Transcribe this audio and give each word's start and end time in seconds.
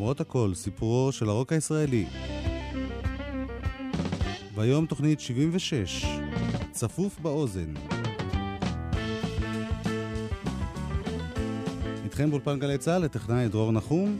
למרות 0.00 0.20
הכל, 0.20 0.54
סיפורו 0.54 1.12
של 1.12 1.28
הרוק 1.28 1.52
הישראלי. 1.52 2.06
והיום 4.54 4.86
תוכנית 4.86 5.20
76, 5.20 6.06
צפוף 6.70 7.18
באוזן. 7.18 7.74
איתכם 12.04 12.30
באולפן 12.30 12.58
גלי 12.58 12.78
צה"ל, 12.78 13.02
לטכנאי 13.02 13.48
דרור 13.48 13.72
נחום, 13.72 14.18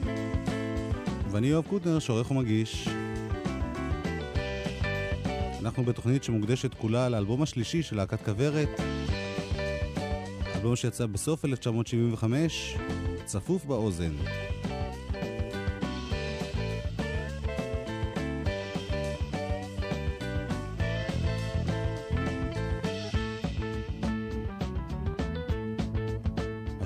ואני 1.31 1.47
יואב 1.47 1.65
קוטנר, 1.67 1.99
שעורך 1.99 2.31
ומגיש. 2.31 2.87
אנחנו 5.59 5.83
בתוכנית 5.83 6.23
שמוקדשת 6.23 6.73
כולה 6.73 7.09
לאלבום 7.09 7.41
השלישי 7.41 7.83
של 7.83 7.95
להקת 7.95 8.21
כוורת, 8.25 8.69
אלבום 10.55 10.75
שיצא 10.75 11.05
בסוף 11.05 11.45
1975, 11.45 12.77
צפוף 13.25 13.65
באוזן. 13.65 14.11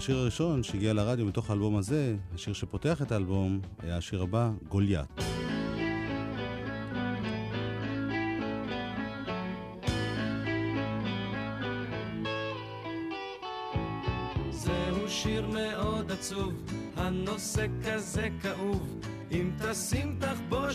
השיר 0.06 0.18
הראשון 0.18 0.64
שהגיע 0.64 0.94
לרדיו 0.94 1.26
מתוך 1.26 1.50
האלבום 1.50 1.78
הזה, 1.78 2.16
השיר 2.36 2.54
שפותח 2.54 3.02
את 3.02 3.12
האלבום, 3.12 3.60
היה 3.80 3.98
השיר 3.98 4.22
הבא, 4.22 4.52
גוליית. 4.70 5.10
שיר 15.08 15.48
מאוד 15.48 16.12
עצוב, 16.12 16.54
הנושא 16.96 17.66
כזה 17.86 18.28
כאוב. 18.42 19.00
אם 19.32 19.52
תשים 19.58 20.20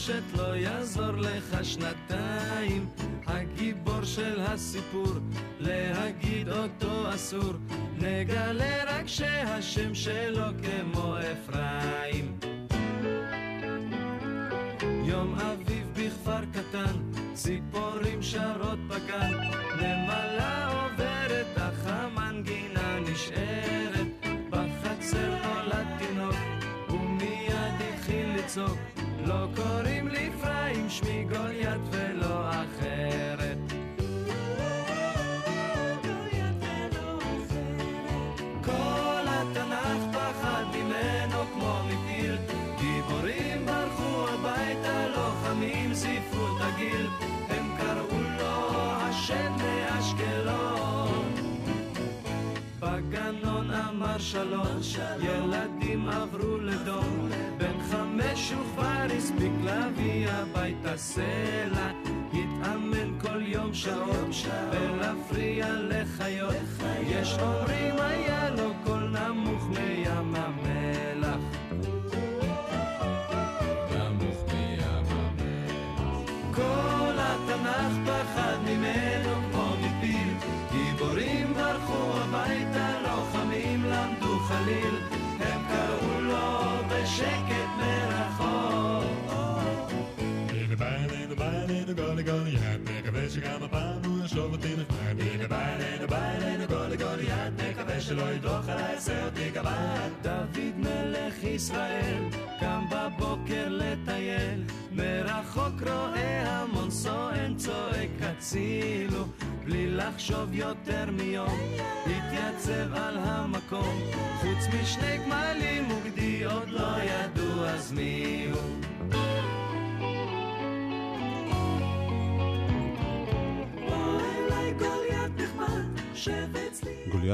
תחבושת 0.01 0.23
לא 0.37 0.57
יעזור 0.57 1.13
לך 1.13 1.65
שנתיים. 1.65 2.89
הגיבור 3.27 4.05
של 4.05 4.41
הסיפור, 4.41 5.13
להגיד 5.59 6.49
אותו 6.49 7.15
אסור. 7.15 7.53
נגלה 7.99 8.85
רק 8.87 9.07
שהשם 9.07 9.95
שלו 9.95 10.43
כמו 10.63 11.17
אפרים. 11.19 12.39
יום 15.05 15.35
אביב 15.35 15.87
בכפר 15.95 16.45
קטן, 16.53 16.95
ציפורים 17.35 18.23
שרות 18.23 18.79
בגן, 18.89 19.33
נמלה 19.77 20.69
עוברת, 20.69 21.59
אך 21.59 21.87
המנגינה 21.87 22.99
נשארת. 23.01 24.07
בחצר 24.51 25.29
נולד 25.29 25.87
תינוק, 25.99 26.37
ומיד 26.91 27.75
התחיל 27.95 28.37
לצעוק, 28.39 29.00
לא 29.31 29.47
קוראים 29.57 30.09
לי 30.09 30.29
אפרים, 30.29 30.89
שמי 30.89 31.25
גוליית 31.25 31.81
ולא 31.91 32.51
אחרת. 32.51 33.59
כל 38.65 39.25
התנ"ך 39.27 40.17
פחד 40.17 40.65
ממנו 40.75 41.39
כמו 41.55 41.75
מפיל, 41.87 42.37
גיבורים 42.81 43.67
ברחו 43.67 44.29
הביתה, 44.29 45.09
לוחמים 45.09 45.95
זיפו 45.95 46.47
את 46.47 46.63
הגיל, 46.63 47.07
הם 47.49 47.67
קראו 47.79 48.21
לו 48.39 48.73
השם 48.83 49.53
מאשקלון. 49.63 51.35
בגנון 52.81 53.71
אמר 53.71 54.19
שלום, 54.19 54.81
ילדים 55.23 56.09
עברו 56.09 56.50
הביתה 61.01 61.30
ישראל 101.61 102.23
קם 102.61 102.85
בבוקר 102.91 103.69
לטייל 103.69 104.65
מרחוק 104.93 105.83
רואה 105.83 106.61
המון 106.61 106.91
סואן 106.91 107.55
צועק 107.57 108.11
הצילו 108.21 109.25
בלי 109.65 109.91
לחשוב 109.91 110.55
יותר 110.55 111.11
מיום 111.13 111.30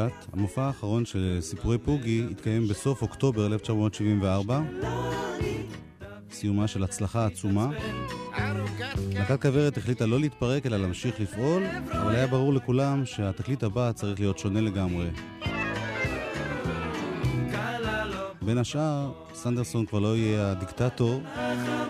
גוליית, 0.07 0.27
המופע 0.33 0.63
האחרון 0.63 1.05
של 1.05 1.39
סיפורי 1.41 1.79
פוגי 1.79 2.27
התקיים 2.31 2.69
בסוף 2.69 3.03
אוקטובר 3.03 3.47
1974, 3.47 4.63
סיומה 6.31 6.69
של 6.69 6.85
הצלחה 6.85 7.27
עצומה. 7.27 7.69
להקת 9.13 9.43
כוורת 9.43 9.77
החליטה 9.77 10.07
לא 10.07 10.21
להתפרק 10.21 10.67
אלא 10.67 10.77
להמשיך 10.77 11.21
לפעול, 11.21 11.63
אבל 11.93 12.15
היה 12.15 12.27
ברור 12.27 12.55
לכולם 12.55 13.05
שהתקליט 13.05 13.63
הבא 13.63 13.93
צריך 13.93 14.21
להיות 14.21 14.39
שונה 14.39 14.61
לגמרי. 14.61 15.07
בין 18.43 18.59
השאר, 18.59 19.13
סנדרסון 19.35 19.87
כבר 19.87 19.99
לא 19.99 20.17
יהיה 20.17 20.51
הדיקטטור, 20.51 21.23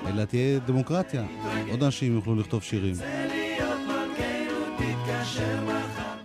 אלא 0.06 0.24
תהיה 0.24 0.58
דמוקרטיה. 0.58 1.24
עוד 1.70 1.82
אנשים 1.82 2.14
יוכלו 2.14 2.34
לכתוב 2.34 2.62
שירים. 2.62 2.94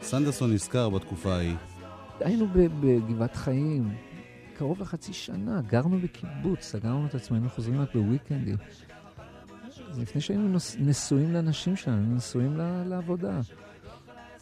סנדרסון 0.02 0.54
נזכר 0.54 0.90
בתקופה 0.90 1.34
ההיא. 1.34 1.56
היינו 2.22 2.48
בגבעת 2.82 3.36
חיים 3.36 3.96
קרוב 4.58 4.82
לחצי 4.82 5.14
שנה, 5.14 5.62
גרנו 5.62 6.00
בקיבוץ, 6.00 6.62
סגרנו 6.62 7.06
את 7.06 7.16
עצמנו, 7.16 7.50
חוזרים 7.50 7.82
רק 7.82 7.96
בוויקנדים. 7.96 8.58
לפני 9.98 10.22
שהיינו 10.22 10.58
נשואים 10.80 11.34
לאנשים 11.34 11.76
שלנו, 11.76 11.98
היינו 11.98 12.16
נשואים 12.16 12.58
לעבודה. 12.86 13.40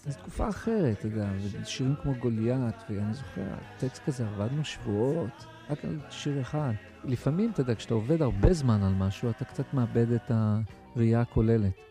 זו 0.06 0.20
תקופה 0.20 0.50
אחרת, 0.50 1.00
אתה 1.00 1.08
יודע, 1.08 1.30
ושירים 1.62 1.96
כמו 2.04 2.14
גוליית, 2.20 2.76
ואני 2.90 3.14
זוכר, 3.14 3.42
טקסט 3.78 4.04
כזה, 4.04 4.28
עבדנו 4.28 4.66
שבועות, 4.66 5.46
רק 5.70 5.86
על 5.86 6.00
שיר 6.10 6.42
אחד. 6.42 6.74
לפעמים, 7.04 7.52
אתה 7.52 7.62
יודע, 7.62 7.76
כשאתה 7.76 7.94
עובד 7.94 8.22
הרבה 8.22 8.54
זמן 8.54 8.84
על 8.84 8.94
משהו, 8.94 9.30
אתה 9.30 9.46
קצת 9.46 9.74
מאבד 9.74 10.12
את 10.12 10.32
הראייה 10.32 11.22
הכוללת. 11.22 11.89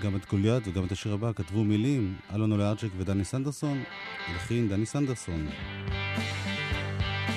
גם 0.00 0.16
את 0.16 0.26
גוליית 0.30 0.68
וגם 0.68 0.84
את 0.84 0.92
השיר 0.92 1.12
הבא 1.12 1.32
כתבו 1.36 1.64
מילים 1.64 2.14
אלון 2.34 2.52
אולארצ'ק 2.52 2.88
ודני 2.96 3.24
סנדרסון, 3.24 3.82
הלחין 4.26 4.68
דני 4.68 4.86
סנדרסון. 4.86 5.48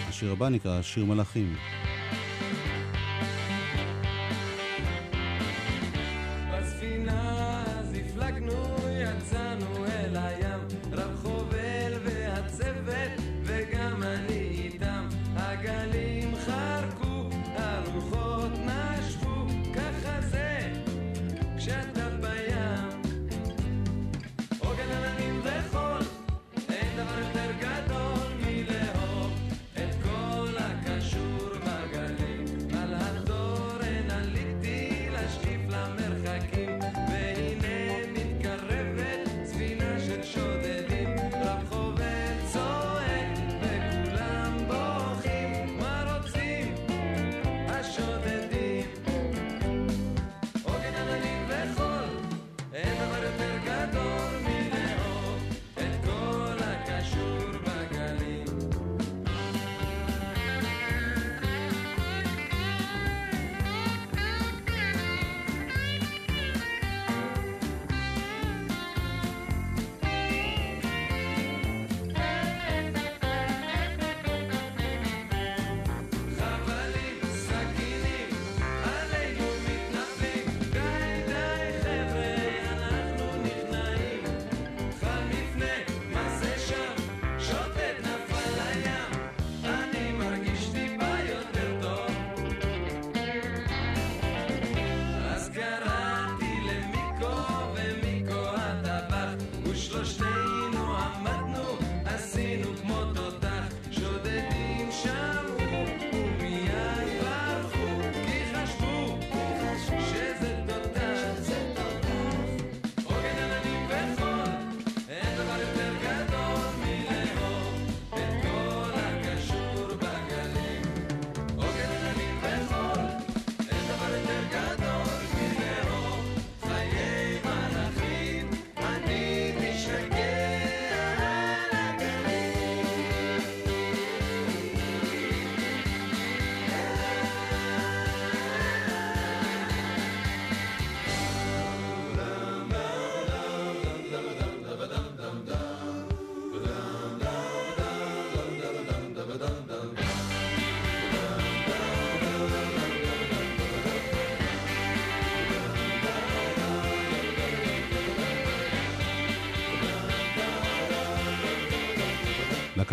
השיר 0.07 0.31
הבא 0.31 0.49
נקרא 0.49 0.81
שיר 0.81 1.05
מלאכים. 1.05 1.55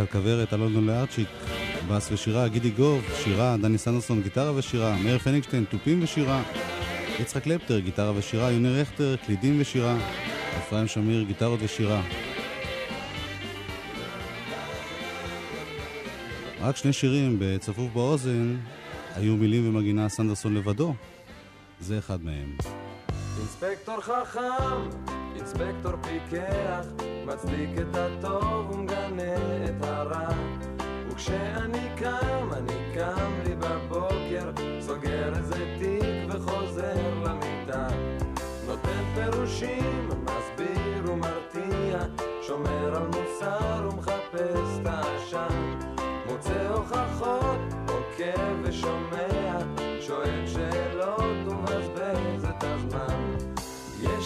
להקת 0.00 0.12
כוורת, 0.12 0.52
אלון 0.54 0.86
לארצ'יק, 0.86 1.28
בס 1.88 2.12
ושירה, 2.12 2.48
גידי 2.48 2.70
גוב, 2.70 3.04
שירה, 3.24 3.56
דני 3.62 3.78
סנדרסון, 3.78 4.22
גיטרה 4.22 4.52
ושירה, 4.54 4.96
מאיר 4.96 5.18
פניגשטיין, 5.18 5.64
תופים 5.64 6.02
ושירה, 6.02 6.42
יצחק 7.20 7.42
קלפטר, 7.42 7.78
גיטרה 7.78 8.12
ושירה, 8.16 8.50
יוני 8.50 8.80
רכטר, 8.80 9.16
קלידים 9.26 9.56
ושירה, 9.60 9.96
אפרים 10.58 10.86
שמיר, 10.86 11.22
גיטרות 11.22 11.60
ושירה. 11.62 12.02
רק 16.60 16.76
שני 16.76 16.92
שירים 16.92 17.36
בצפוף 17.38 17.92
באוזן 17.92 18.56
היו 19.16 19.36
מילים 19.36 19.68
ומגינה 19.68 20.08
סנדרסון 20.08 20.54
לבדו. 20.54 20.94
זה 21.80 21.98
אחד 21.98 22.24
מהם. 22.24 22.79
אינספקטור 23.40 24.00
חכם, 24.00 24.88
אינספקטור 25.36 25.92
פיקח, 26.02 26.86
מצדיק 27.26 27.70
את 27.80 27.96
הטוב 27.96 28.70
ומגנה 28.70 29.64
את 29.64 29.84
הרע. 29.84 30.28
וכשאני 31.10 31.88
קם, 31.96 32.48
אני 32.52 32.94
קם 32.94 33.32
לי 33.44 33.54
בבוקר, 33.56 34.50
סוגר 34.80 35.32
איזה 35.36 35.76
תיק 35.78 36.34
וחוזר 36.34 37.14
למיטה. 37.24 37.88
נותן 38.66 39.04
פירושים, 39.14 40.08
מסביר 40.08 41.12
ומרתיע, 41.12 41.98
שומר 42.42 42.96
על 42.96 43.06
מוסר 43.06 43.88
ומחפש 43.92 44.78
את 44.82 44.86
העשן. 44.86 45.78
מוצא 46.26 46.68
הוכחות, 46.68 47.58
עוקב 47.88 48.54
ושומע, 48.62 49.09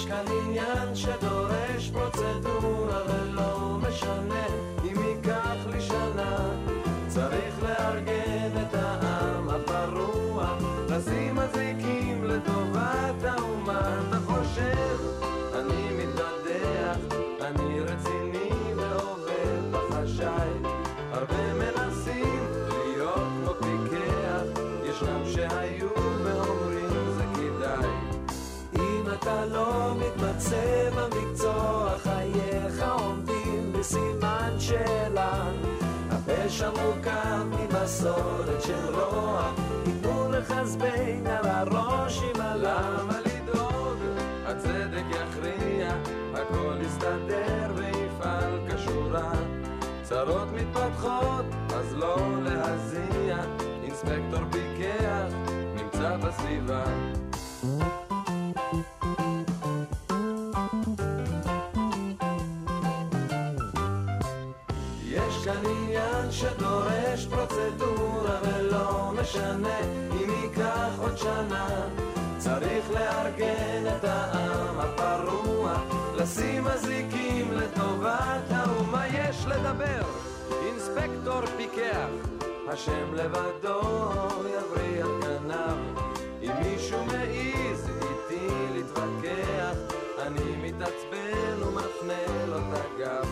יש 0.04 0.10
כאן 0.10 0.24
עניין 0.44 0.94
שדורש 0.94 1.90
פרוצדורה 1.92 3.00
ולא 3.08 3.78
משנה 3.88 4.46
אם 4.84 5.02
ייקח 5.02 5.56
לי 5.66 5.80
שנה. 5.80 6.36
צריך 7.08 7.62
לארגן 7.62 8.50
את 8.62 8.74
העם 8.74 9.48
הפרוע, 9.48 10.56
לשים 10.88 11.38
אזיקים 11.38 12.24
לטובת 12.24 13.24
האומה. 13.24 13.80
אתה 14.08 14.18
חושב, 14.26 15.03
מתמצא 30.34 30.90
במקצוע, 30.96 31.90
חייך 32.02 32.84
עומדים 32.90 33.72
בסימן 33.72 34.54
שאלה. 34.58 35.50
הפשע 36.10 36.70
מורכב 36.70 37.44
ממסורת 37.50 38.62
של 38.62 38.94
רוע, 38.94 39.52
ייתנו 39.86 40.64
זבנג 40.64 41.26
על 41.26 41.46
הראש 41.46 42.20
עם 42.22 42.40
הלמה 42.40 43.18
לדאוג, 43.20 43.98
הצדק 44.46 45.04
יכריע, 45.10 45.94
הכל 46.34 46.76
יסתדר 46.80 47.72
ויפעל 47.74 48.58
כשורה. 48.68 49.32
צרות 50.02 50.48
מתפתחות, 50.52 51.44
אז 51.74 51.94
לא 51.94 52.16
להזיע, 52.42 53.36
אינספקטור 53.84 54.44
פיקח, 54.50 55.32
נמצא 55.74 56.16
בסביבה. 56.16 56.84
עוד 71.14 71.22
שנה. 71.22 71.88
צריך 72.38 72.90
לארגן 72.90 73.96
את 73.96 74.04
העם 74.04 74.78
הפרוע 74.78 75.74
לשים 76.18 76.66
אזיקים 76.66 77.52
לטובת 77.52 78.50
האומה 78.50 79.06
יש 79.08 79.46
לדבר? 79.46 80.02
אינספקטור 80.66 81.46
פיקח. 81.56 82.08
השם 82.68 83.14
לבדו 83.14 83.80
יבריח 84.40 85.06
גנב. 85.22 85.98
אם 86.42 86.52
מישהו 86.62 87.04
מעז 87.04 87.88
איתי 87.88 88.48
להתווכח 88.74 89.76
אני 90.26 90.56
מתעצבן 90.62 91.62
ומפנה 91.62 92.46
לו 92.46 92.58
את 92.58 92.64
הגב. 92.74 93.28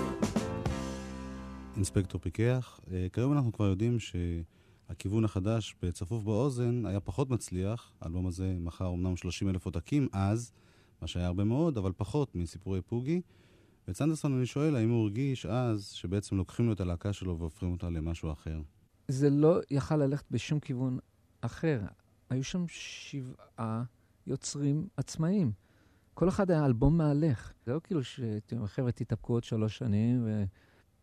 אינספקטור 1.77 2.21
פיקח. 2.21 2.81
אה, 2.93 3.07
כיום 3.12 3.33
אנחנו 3.33 3.53
כבר 3.53 3.67
יודעים 3.67 3.99
שהכיוון 4.92 5.25
החדש 5.25 5.76
בצפוף 5.82 6.22
באוזן 6.22 6.87
היה 6.87 7.00
פחות 7.00 7.30
מצליח. 7.30 7.92
האלבום 8.00 8.26
הזה 8.26 8.54
מכר 8.58 8.88
אמנם 8.88 9.16
30 9.16 9.49
אלף 9.49 9.64
עותקים 9.64 10.08
אז, 10.12 10.52
מה 11.00 11.06
שהיה 11.06 11.26
הרבה 11.26 11.44
מאוד, 11.44 11.78
אבל 11.78 11.92
פחות 11.96 12.34
מסיפורי 12.34 12.82
פוגי. 12.82 13.20
ואת 13.88 13.96
סנדרסון 13.96 14.37
אני 14.37 14.46
שואל, 14.46 14.76
האם 14.76 14.90
הוא 14.90 15.02
הרגיש 15.02 15.46
אז 15.46 15.84
שבעצם 15.84 16.37
לוקחים 16.37 16.66
לו 16.66 16.72
את 16.72 16.80
הלהקה 16.80 17.12
שלו 17.12 17.38
והופכים 17.38 17.72
אותה 17.72 17.90
למשהו 17.90 18.32
אחר? 18.32 18.61
זה 19.08 19.30
לא 19.30 19.61
יכל 19.70 19.96
ללכת 19.96 20.25
בשום 20.30 20.61
כיוון 20.61 20.99
אחר. 21.40 21.80
היו 22.30 22.44
שם 22.44 22.64
שבעה 22.68 23.84
יוצרים 24.26 24.88
עצמאיים. 24.96 25.52
כל 26.14 26.28
אחד 26.28 26.50
היה 26.50 26.66
אלבום 26.66 26.99
מהלך. 26.99 27.52
זה 27.66 27.72
לא 27.72 27.80
כאילו 27.84 28.00
שחבר'ה 28.04 28.92
תתאפקו 28.92 29.32
עוד 29.32 29.44
שלוש 29.44 29.78
שנים 29.78 30.26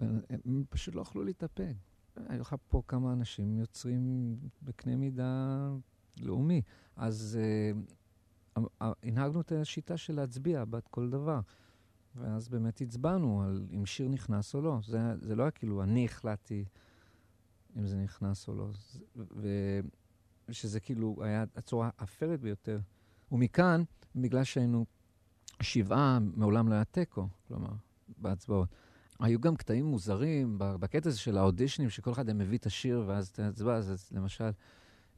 והם 0.01 0.63
פשוט 0.69 0.95
לא 0.95 1.01
יכלו 1.01 1.23
להתאפק. 1.23 1.73
היו 2.27 2.41
לך 2.41 2.55
פה 2.67 2.81
כמה 2.87 3.13
אנשים 3.13 3.59
יוצרים 3.59 4.35
בקנה 4.61 4.95
מידה 4.95 5.69
לאומי. 6.17 6.61
אז 6.95 7.39
uh, 8.55 8.61
הנהגנו 8.81 9.41
את 9.41 9.51
השיטה 9.51 9.97
של 9.97 10.15
להצביע 10.15 10.65
בעד 10.65 10.87
כל 10.87 11.09
דבר. 11.09 11.39
ואז 12.15 12.49
באמת 12.49 12.81
הצבענו 12.81 13.43
על 13.43 13.67
אם 13.75 13.85
שיר 13.85 14.07
נכנס 14.07 14.55
או 14.55 14.61
לא. 14.61 14.79
זה, 14.87 14.99
זה 15.21 15.35
לא 15.35 15.43
היה 15.43 15.51
כאילו 15.51 15.83
אני 15.83 16.05
החלטתי 16.05 16.65
אם 17.77 17.87
זה 17.87 17.97
נכנס 17.97 18.47
או 18.47 18.55
לא. 18.55 18.69
ושזה 20.49 20.79
כאילו 20.79 21.15
היה 21.23 21.45
הצורה 21.55 21.89
האפרת 21.97 22.41
ביותר. 22.41 22.79
ומכאן, 23.31 23.83
בגלל 24.15 24.43
שהיינו 24.43 24.85
שבעה, 25.61 26.19
מעולם 26.19 26.69
לא 26.69 26.73
היה 26.73 26.85
תיקו, 26.85 27.27
כלומר, 27.47 27.71
בהצבעות. 28.17 28.69
היו 29.19 29.39
גם 29.39 29.55
קטעים 29.55 29.85
מוזרים 29.85 30.55
בקטע 30.57 31.09
הזה 31.09 31.19
של 31.19 31.37
האודישנים, 31.37 31.89
שכל 31.89 32.11
אחד 32.11 32.27
היה 32.27 32.33
מביא 32.33 32.57
את 32.57 32.65
השיר 32.65 33.03
ואז 33.07 33.27
את 33.27 33.39
ההצבעה. 33.39 33.75
אז 33.75 34.09
למשל, 34.11 34.49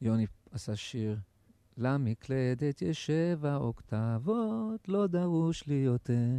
יוני 0.02 0.26
עשה 0.52 0.76
שיר, 0.76 1.18
למקלדת 1.78 2.82
יש 2.82 3.06
שבע 3.06 3.56
אוקטבות, 3.56 4.90
לא 4.90 5.08
דרוש 5.08 5.68
לי 5.68 5.76
יותר. 5.76 6.30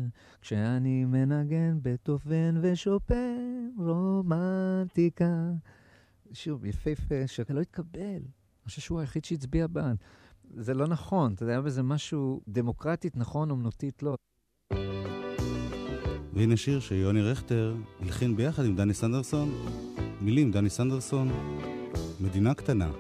כשאני 0.41 1.05
מנגן 1.05 1.79
בטופן 1.83 2.55
ושופן, 2.63 3.69
רומנטיקה. 3.79 5.51
שיר 6.33 6.59
יפהפה 6.65 7.27
שלא 7.27 7.61
התקבל. 7.61 8.01
אני 8.01 8.65
חושב 8.65 8.81
שהוא 8.81 9.01
היחיד 9.01 9.25
שהצביע 9.25 9.67
בעד. 9.67 9.97
זה 10.57 10.75
לא 10.75 10.87
נכון, 10.87 11.35
אתה 11.35 11.43
יודע, 11.43 11.53
היה 11.53 11.63
בזה 11.63 11.83
משהו 11.83 12.41
דמוקרטית 12.49 13.17
נכון, 13.17 13.51
אומנותית 13.51 14.03
לא. 14.03 14.17
והנה 16.33 16.57
שיר 16.57 16.81
שיוני 16.81 17.23
רכטר 17.23 17.75
הלחין 18.01 18.37
ביחד 18.37 18.65
עם 18.65 18.77
דני 18.77 18.95
סנדרסון. 18.95 19.53
מילים 20.21 20.53
דני 20.53 20.71
סנדרסון, 20.71 21.31
מדינה 22.21 22.55
קטנה. 22.55 22.91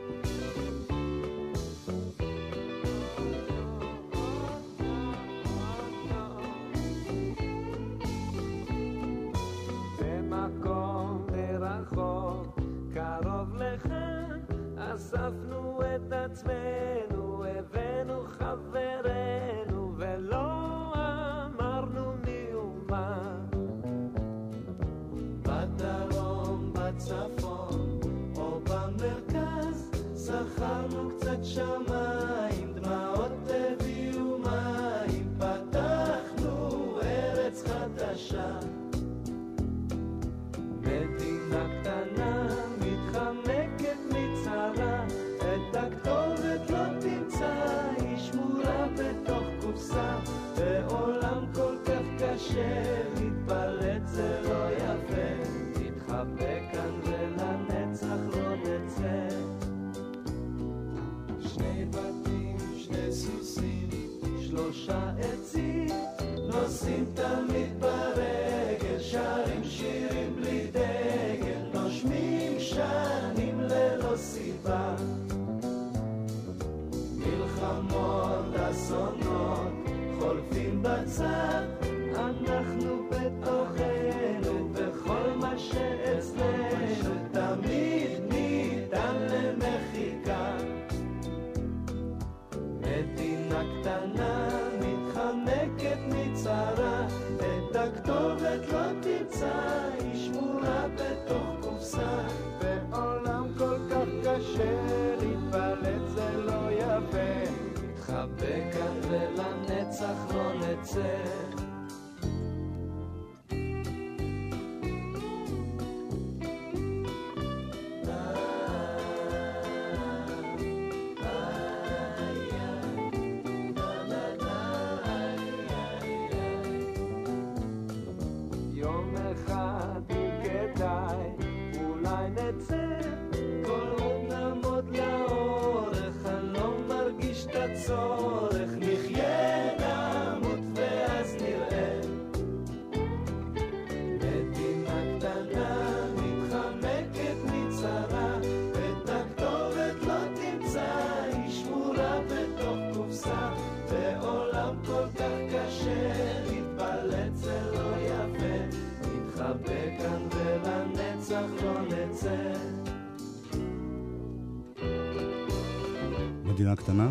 מדינה 166.88 167.10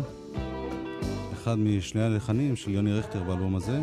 אחד 1.32 1.58
משני 1.58 2.02
הלחנים 2.02 2.56
של 2.56 2.70
יוני 2.70 2.92
רכטר 2.92 3.22
באלבום 3.22 3.56
הזה. 3.56 3.82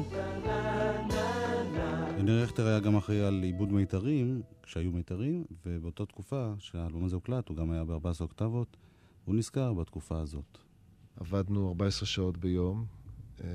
יוני 2.17 2.43
רכטר 2.43 2.67
היה 2.67 2.79
גם 2.79 2.95
אחראי 2.95 3.21
על 3.21 3.43
עיבוד 3.43 3.71
מיתרים, 3.71 4.41
כשהיו 4.63 4.91
מיתרים, 4.91 5.43
ובאותה 5.65 6.05
תקופה 6.05 6.53
שהאלבום 6.59 7.05
הזה 7.05 7.15
הוקלט, 7.15 7.49
הוא 7.49 7.57
גם 7.57 7.71
היה 7.71 7.83
ב-14 7.83 8.21
אוקטבות. 8.21 8.77
הוא 9.25 9.35
נזכר 9.35 9.73
בתקופה 9.73 10.19
הזאת. 10.19 10.57
עבדנו 11.19 11.67
14 11.67 12.05
שעות 12.05 12.37
ביום, 12.37 12.85
אה, 13.43 13.47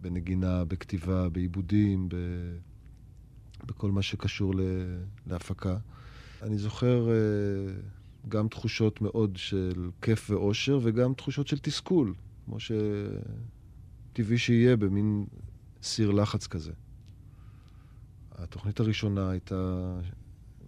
בנגינה, 0.00 0.64
בכתיבה, 0.64 1.28
בעיבודים, 1.28 2.08
ב... 2.08 2.16
בכל 3.66 3.90
מה 3.90 4.02
שקשור. 4.02 4.54
להפקה. 5.26 5.76
אני 6.42 6.58
זוכר 6.58 7.08
אה, 7.10 7.14
גם 8.28 8.48
תחושות 8.48 9.00
מאוד 9.00 9.36
של 9.36 9.90
כיף 10.02 10.30
ואושר 10.30 10.78
וגם 10.82 11.14
תחושות 11.14 11.46
של 11.46 11.58
תסכול, 11.58 12.14
כמו 12.44 12.56
שטבעי 12.60 14.38
שיהיה 14.38 14.76
במין 14.76 15.26
סיר 15.82 16.10
לחץ 16.10 16.46
כזה. 16.46 16.72
התוכנית 18.32 18.80
הראשונה 18.80 19.30
הייתה 19.30 19.94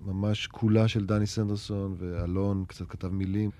ממש 0.01 0.47
כולה 0.47 0.89
של 0.89 1.07
דני 1.07 1.27
סנדרסון, 1.27 1.95
ואלון 1.99 2.65
קצת 2.69 2.89
כתב 2.89 3.09
מילים, 3.09 3.51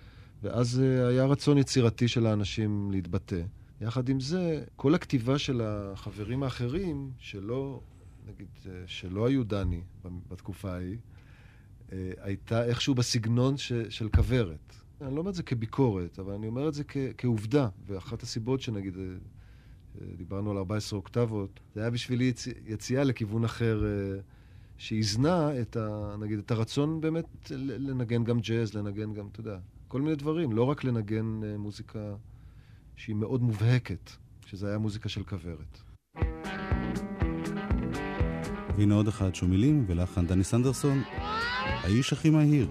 ואז 0.43 0.81
אה, 0.81 1.09
היה 1.09 1.25
רצון 1.25 1.59
יצירתי 1.59 2.09
של 2.09 2.27
האנשים 2.27 2.91
להתבטא. 2.91 3.43
יחד 3.81 4.09
עם 4.09 4.21
זה, 4.21 4.65
כל 4.77 4.95
הכתיבה 4.95 5.39
של 5.39 5.61
החברים 5.65 6.43
האחרים, 6.43 7.11
שלא, 7.19 7.81
נגיד, 8.27 8.49
אה, 8.67 8.73
שלא 8.87 9.27
היו 9.27 9.45
דני 9.45 9.81
בתקופה 10.29 10.73
ההיא, 10.73 10.97
הייתה 12.21 12.65
איכשהו 12.65 12.95
בסגנון 12.95 13.57
ש, 13.57 13.73
של 13.89 14.09
כוורת. 14.09 14.75
אני 15.01 15.15
לא 15.15 15.21
אומר 15.21 15.31
את 15.31 15.35
זה 15.35 15.43
כביקורת, 15.43 16.19
אבל 16.19 16.33
אני 16.35 16.47
אומר 16.47 16.69
את 16.69 16.75
זה 16.75 16.85
כ, 16.85 16.97
כעובדה. 17.19 17.69
ואחת 17.87 18.23
הסיבות 18.23 18.61
שנגיד, 18.61 18.97
אה, 18.97 19.03
אה, 20.01 20.07
דיברנו 20.17 20.51
על 20.51 20.57
14 20.57 20.97
אוקטבות, 20.97 21.61
זה 21.75 21.81
היה 21.81 21.91
בשבילי 21.91 22.25
יצ... 22.25 22.47
יציאה 22.67 23.05
לכיוון 23.05 23.45
אחר, 23.45 23.83
שאיזנה 24.79 25.61
את, 25.61 25.77
ה, 25.77 26.15
נגיד, 26.21 26.39
את 26.39 26.51
הרצון 26.51 27.01
באמת 27.01 27.51
לנגן 27.51 28.25
גם 28.25 28.41
ג'אז, 28.41 28.75
לנגן 28.75 29.15
גם, 29.15 29.29
אתה 29.33 29.41
יודע, 29.41 29.59
כל 29.89 30.01
מיני 30.01 30.17
דברים, 30.17 30.53
לא 30.53 30.63
רק 30.63 30.85
לנגן 30.85 31.41
מוזיקה 31.59 32.15
שהיא 32.97 33.17
מאוד 33.17 33.43
מובהקת, 33.43 34.11
שזה 34.47 34.69
היה 34.69 34.79
מוזיקה 34.79 35.09
של 35.09 35.23
כוורת. 35.25 35.83
והנה 38.77 38.95
עוד 38.95 39.09
אחד 39.09 39.35
שהוא 39.35 39.49
מילים 39.49 39.85
ולחן 39.87 40.27
דני 40.27 40.45
סנדרסון, 40.45 41.03
האיש 41.83 42.13
הכי 42.13 42.31
מהיר. 42.31 42.69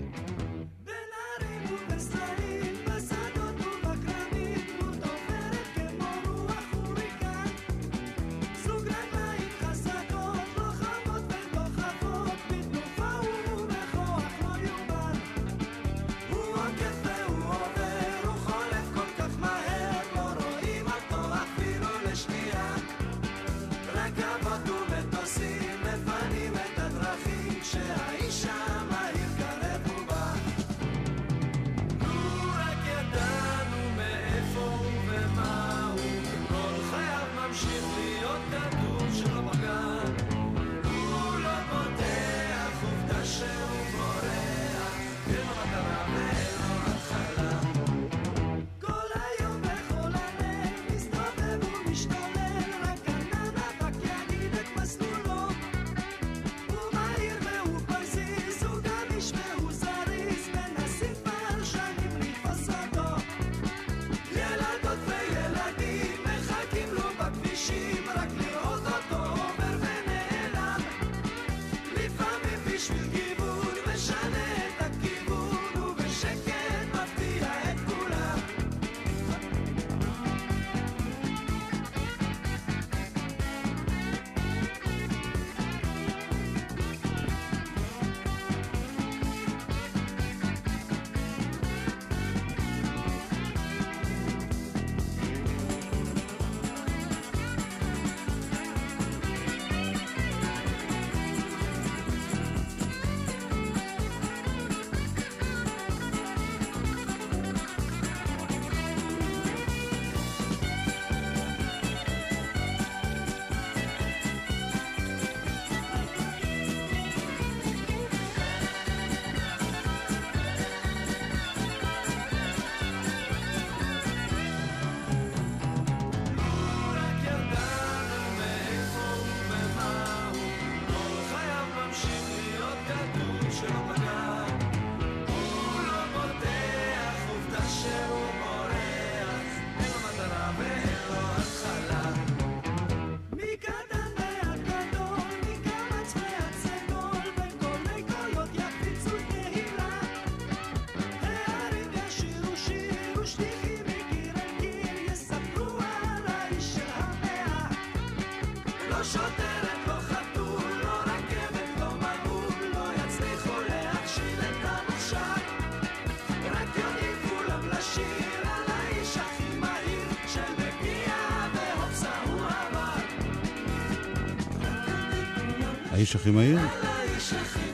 הכי 176.25 176.33
מהיר, 176.33 176.59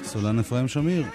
סולן 0.03 0.39
אפרים 0.39 0.67
שמיר. 0.67 1.05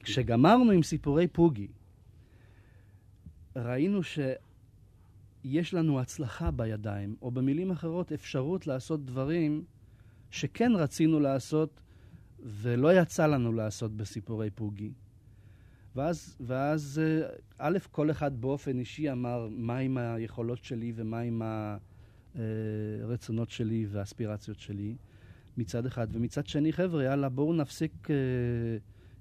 כשגמרנו 0.00 0.70
עם 0.70 0.82
סיפורי 0.82 1.26
פוגי, 1.26 1.68
ראינו 3.56 4.00
שיש 4.02 5.74
לנו 5.74 6.00
הצלחה 6.00 6.50
בידיים, 6.50 7.16
או 7.22 7.30
במילים 7.30 7.70
אחרות, 7.70 8.12
אפשרות 8.12 8.66
לעשות 8.66 9.04
דברים 9.04 9.64
שכן 10.30 10.72
רצינו 10.74 11.20
לעשות 11.20 11.80
ולא 12.38 13.00
יצא 13.00 13.26
לנו 13.26 13.52
לעשות 13.52 13.96
בסיפורי 13.96 14.50
פוגי. 14.50 14.90
ואז, 15.96 16.36
ואז 16.40 17.00
אה, 17.04 17.28
א', 17.58 17.78
כל 17.90 18.10
אחד 18.10 18.40
באופן 18.40 18.78
אישי 18.78 19.12
אמר 19.12 19.48
מה 19.50 19.78
עם 19.78 19.98
היכולות 19.98 20.64
שלי 20.64 20.92
ומה 20.96 21.20
עם 21.20 21.42
הרצונות 22.34 23.50
שלי 23.50 23.86
והאספירציות 23.90 24.60
שלי, 24.60 24.96
מצד 25.56 25.86
אחד. 25.86 26.06
ומצד 26.12 26.46
שני, 26.46 26.72
חבר'ה, 26.72 27.04
יאללה, 27.04 27.28
בואו 27.28 27.52
נפסיק 27.52 28.10
אה, 28.10 28.16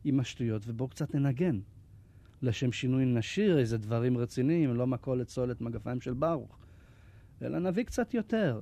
עם 0.04 0.20
השטויות 0.20 0.64
ובואו 0.68 0.90
קצת 0.90 1.16
ננגן. 1.16 1.60
לשם 2.42 2.72
שינוי 2.72 3.06
נשיר 3.06 3.60
איזה 3.60 3.78
דברים 3.78 4.18
רציניים, 4.18 4.76
לא 4.76 4.88
מכולת 4.88 5.30
סולת 5.30 5.62
מגפיים 5.62 6.02
של 6.02 6.14
ברוך, 6.14 6.58
אלא 7.42 7.60
נביא 7.60 7.84
קצת 7.84 8.14
יותר. 8.14 8.62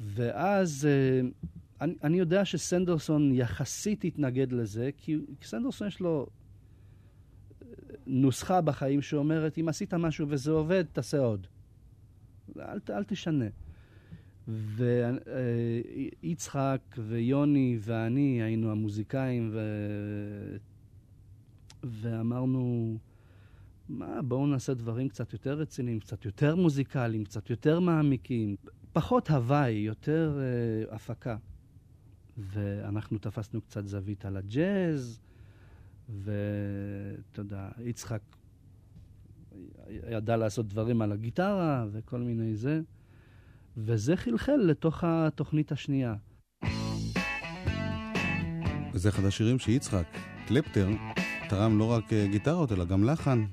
ואז 0.00 0.88
אה, 0.90 1.28
אני, 1.80 1.94
אני 2.04 2.18
יודע 2.18 2.44
שסנדרסון 2.44 3.34
יחסית 3.34 4.04
התנגד 4.04 4.52
לזה, 4.52 4.90
כי 4.96 5.16
סנדרסון 5.42 5.88
יש 5.88 6.00
לו 6.00 6.26
אה, 6.26 6.41
נוסחה 8.06 8.60
בחיים 8.60 9.02
שאומרת, 9.02 9.58
אם 9.58 9.68
עשית 9.68 9.94
משהו 9.94 10.26
וזה 10.28 10.50
עובד, 10.50 10.84
תעשה 10.92 11.18
עוד. 11.18 11.46
אל, 12.58 12.78
אל 12.90 13.04
תשנה. 13.04 13.46
ויצחק 16.22 16.80
ויוני 16.98 17.78
ואני 17.80 18.42
היינו 18.42 18.70
המוזיקאים, 18.70 19.50
ו... 19.52 19.60
ואמרנו, 21.84 22.96
מה, 23.88 24.22
בואו 24.22 24.46
נעשה 24.46 24.74
דברים 24.74 25.08
קצת 25.08 25.32
יותר 25.32 25.58
רציניים, 25.58 26.00
קצת 26.00 26.24
יותר 26.24 26.56
מוזיקליים, 26.56 27.24
קצת 27.24 27.50
יותר 27.50 27.80
מעמיקים. 27.80 28.56
פחות 28.92 29.30
הוואי, 29.30 29.70
יותר 29.72 30.38
uh, 30.90 30.94
הפקה. 30.94 31.36
ואנחנו 32.36 33.18
תפסנו 33.18 33.60
קצת 33.60 33.86
זווית 33.86 34.24
על 34.24 34.36
הג'אז, 34.36 35.20
ואתה 36.08 37.40
יודע, 37.40 37.68
יצחק 37.84 38.20
ידע 40.10 40.36
לעשות 40.36 40.68
דברים 40.68 41.02
על 41.02 41.12
הגיטרה 41.12 41.86
וכל 41.92 42.18
מיני 42.18 42.56
זה, 42.56 42.80
וזה 43.76 44.16
חלחל 44.16 44.56
לתוך 44.56 45.04
התוכנית 45.06 45.72
השנייה. 45.72 46.14
וזה 48.92 49.08
אחד 49.08 49.24
השירים 49.24 49.58
שיצחק 49.58 50.06
קלפטר 50.46 50.88
תרם 51.48 51.78
לא 51.78 51.92
רק 51.92 52.12
אה, 52.12 52.26
גיטרות, 52.30 52.72
אלא 52.72 52.84
גם 52.84 53.04
לחן, 53.04 53.44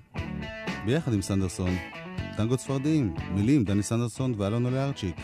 ביחד 0.85 1.13
עם 1.13 1.21
סנדרסון. 1.21 1.71
טנגות 2.37 2.59
ספרדיים, 2.59 3.13
מילים, 3.35 3.63
דני 3.63 3.83
סנדרסון 3.83 4.33
ואלון 4.37 4.65
אוליארצ'יק. 4.65 5.15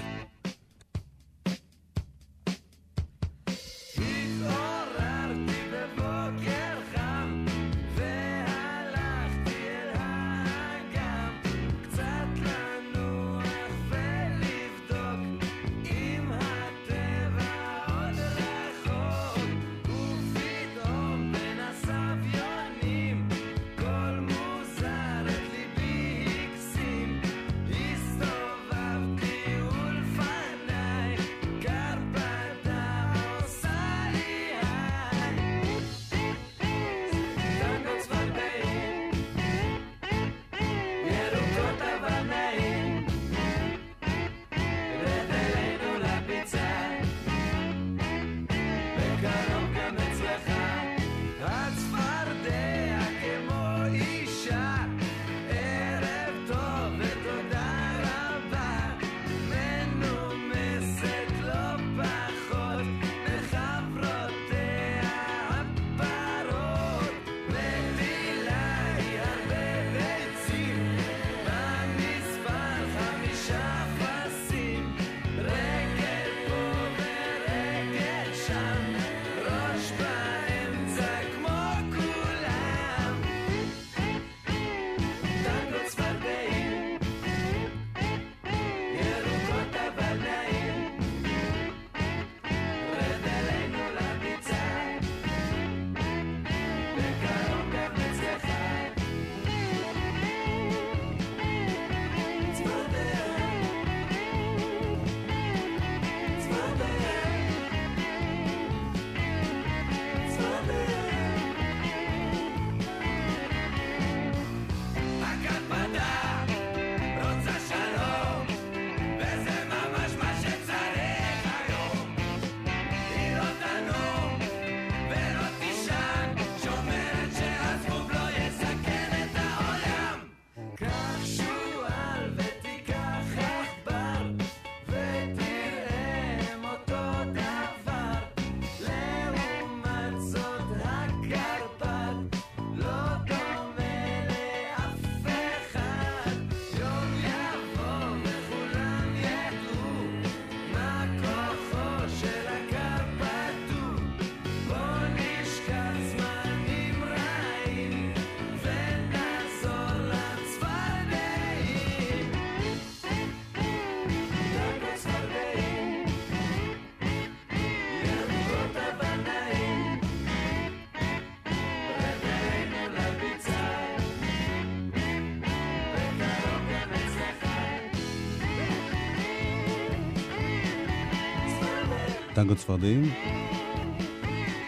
טנגו 182.45 182.55
צפרדעים. 182.55 183.12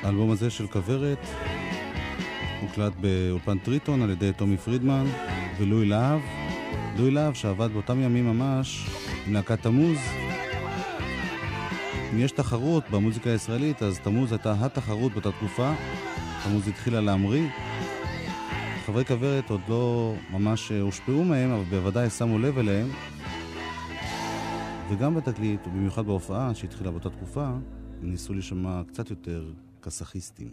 האלבום 0.03 0.31
הזה 0.31 0.49
של 0.49 0.67
כוורת 0.67 1.25
הוקלט 2.61 2.93
באולפן 3.01 3.57
טריטון 3.57 4.01
על 4.01 4.09
ידי 4.09 4.31
טומי 4.33 4.57
פרידמן 4.57 5.05
ולואי 5.57 5.85
להב. 5.85 6.19
לואי 6.97 7.11
להב 7.11 7.33
שעבד 7.33 7.71
באותם 7.73 8.01
ימים 8.01 8.25
ממש 8.25 8.89
עם 9.27 9.33
להקת 9.33 9.61
תמוז. 9.61 9.97
אם 12.13 12.19
יש 12.19 12.31
תחרות 12.31 12.83
במוזיקה 12.91 13.29
הישראלית, 13.29 13.83
אז 13.83 13.99
תמוז 13.99 14.31
הייתה 14.31 14.55
התחרות 14.59 15.11
באותה 15.11 15.31
תקופה. 15.31 15.73
תמוז 16.43 16.67
התחילה 16.67 17.01
להמריא. 17.01 17.47
חברי 18.85 19.05
כוורת 19.05 19.49
עוד 19.49 19.61
לא 19.69 20.13
ממש 20.29 20.71
הושפעו 20.71 21.23
מהם, 21.23 21.51
אבל 21.51 21.63
בוודאי 21.63 22.09
שמו 22.09 22.39
לב 22.39 22.57
אליהם. 22.57 22.87
וגם 24.89 25.15
בתקליט, 25.15 25.67
ובמיוחד 25.67 26.05
בהופעה 26.05 26.55
שהתחילה 26.55 26.91
באותה 26.91 27.09
תקופה, 27.09 27.49
ניסו 28.01 28.33
להישמע 28.33 28.81
קצת 28.87 29.09
יותר 29.09 29.45
קסאכיסטים. 29.81 30.51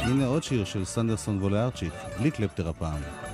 הנה 0.00 0.26
עוד 0.26 0.42
שיר 0.42 0.64
של 0.64 0.84
סנדרסון 0.84 1.38
וולארצ'יק, 1.38 1.92
בלי 2.18 2.30
קלפטר 2.30 2.68
הפעם. 2.68 3.29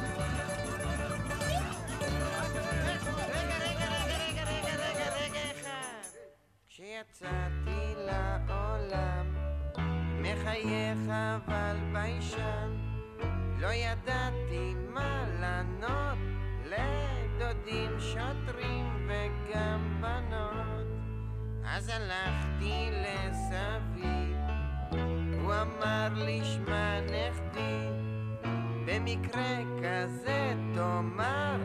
במקרה 29.27 29.63
כזה 29.83 30.55
תאמר 30.75 31.57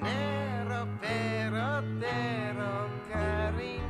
חנרו 0.00 0.84
פרו 1.00 1.80
טרו 2.00 2.88
קרינה. 3.08 3.89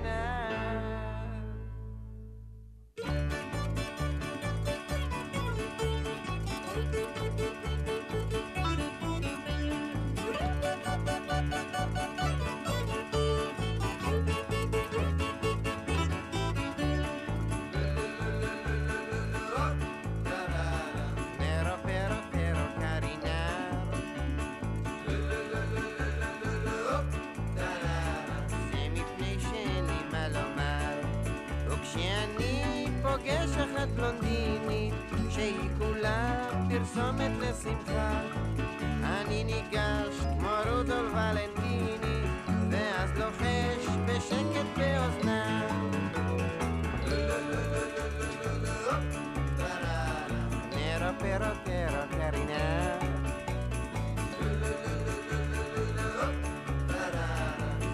שהיא 35.41 35.71
כולה 35.79 36.49
פרסומת 36.69 37.31
לשמחה. 37.41 38.21
אני 39.05 39.45
ניגש 39.45 40.21
כמו 40.39 40.49
רודול 40.71 41.07
ולנטיני 41.07 42.21
ואז 42.71 43.11
לוחש 43.19 43.87
בשקט 44.07 44.67
באוזנה. 44.77 45.67
Nero 50.75 51.11
pero 51.23 51.51
pero 51.67 52.01
carina 52.17 52.67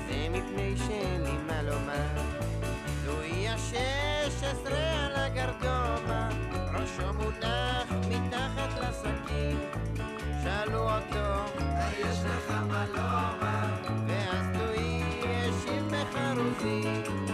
זה 0.09 0.29
מפני 0.31 0.75
שאין 0.87 1.23
לי 1.23 1.37
מה 1.47 1.63
לומר. 1.63 2.23
לואי 3.07 3.49
השש 3.49 4.43
עשרה 4.43 5.06
ראשו 6.99 7.13
מונח 7.13 7.93
מתחת 8.09 8.79
לסכין 8.81 9.59
שאלו 10.43 10.91
אותו 10.91 11.59
יש 12.01 12.19
לך 12.25 12.51
מה 12.69 12.85
לומר 12.95 13.95
ואז 14.07 14.47
לואי 14.57 15.03
השיב 15.23 15.85
בחרוזים 15.91 17.26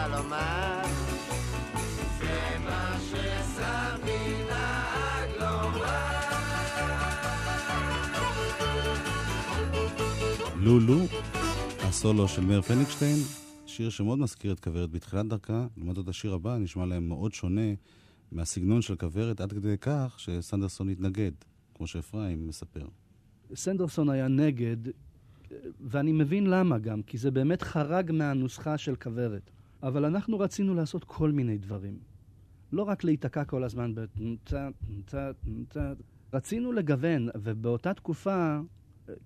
מה 0.00 0.08
לומר. 0.08 0.82
זה 2.18 2.58
מה 2.64 2.98
שסבי 3.00 4.44
נהג 4.48 5.30
לומר. 5.40 6.20
לולו, 10.56 10.98
הסולו 11.80 12.28
של 12.28 12.40
מאיר 12.44 12.62
פניגשטיין, 12.62 13.16
שיר 13.66 13.90
שמאוד 13.90 14.18
מזכיר 14.18 14.52
את 14.52 14.60
כוורת 14.60 14.90
בתחילת 14.90 15.26
דרכה. 15.26 15.66
לעומת 15.76 15.96
זאת 15.96 16.08
השיר 16.08 16.34
הבא 16.34 16.56
נשמע 16.58 16.86
להם 16.86 17.08
מאוד 17.08 17.32
שונה 17.32 17.74
מהסגנון 18.32 18.82
של 18.82 18.96
כוורת, 18.96 19.40
עד 19.40 19.52
כדי 19.52 19.76
כך 19.80 20.14
שסנדרסון 20.18 20.88
התנגד, 20.88 21.32
כמו 21.74 21.86
שאפרים 21.86 22.48
מספר. 22.48 22.86
סנדרסון 23.54 24.10
היה 24.10 24.28
נגד, 24.28 24.76
ואני 25.80 26.12
מבין 26.12 26.46
למה 26.46 26.78
גם, 26.78 27.02
כי 27.02 27.18
זה 27.18 27.30
באמת 27.30 27.62
חרג 27.62 28.12
מהנוסחה 28.12 28.78
של 28.78 28.96
כוורת. 28.96 29.50
אבל 29.82 30.04
אנחנו 30.04 30.38
רצינו 30.38 30.74
לעשות 30.74 31.04
כל 31.04 31.32
מיני 31.32 31.58
דברים. 31.58 31.98
לא 32.72 32.82
רק 32.82 33.04
להיתקע 33.04 33.44
כל 33.44 33.64
הזמן 33.64 33.94
ב... 33.94 34.04
רצינו 36.32 36.72
לגוון, 36.72 37.28
ובאותה 37.34 37.94
תקופה, 37.94 38.58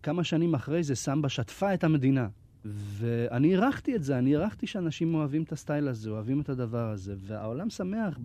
כמה 0.03 0.25
שנים 0.25 0.55
אחרי 0.55 0.83
זה, 0.83 0.95
סמבה 0.95 1.29
שטפה 1.29 1.75
את 1.75 1.85
המדינה. 1.85 2.29
ואני 2.65 3.55
הערכתי 3.55 3.97
את 3.97 4.03
זה, 4.03 4.19
אני 4.19 4.37
הערכתי 4.37 4.67
שאנשים 4.67 5.15
אוהבים 5.15 5.43
את 5.43 5.53
הסטייל 5.53 5.89
הזה, 5.89 6.11
אוהבים 6.11 6.41
את 6.41 6.49
הדבר 6.49 6.91
הזה. 6.91 7.15
והעולם 7.19 7.71
שמח, 7.71 8.19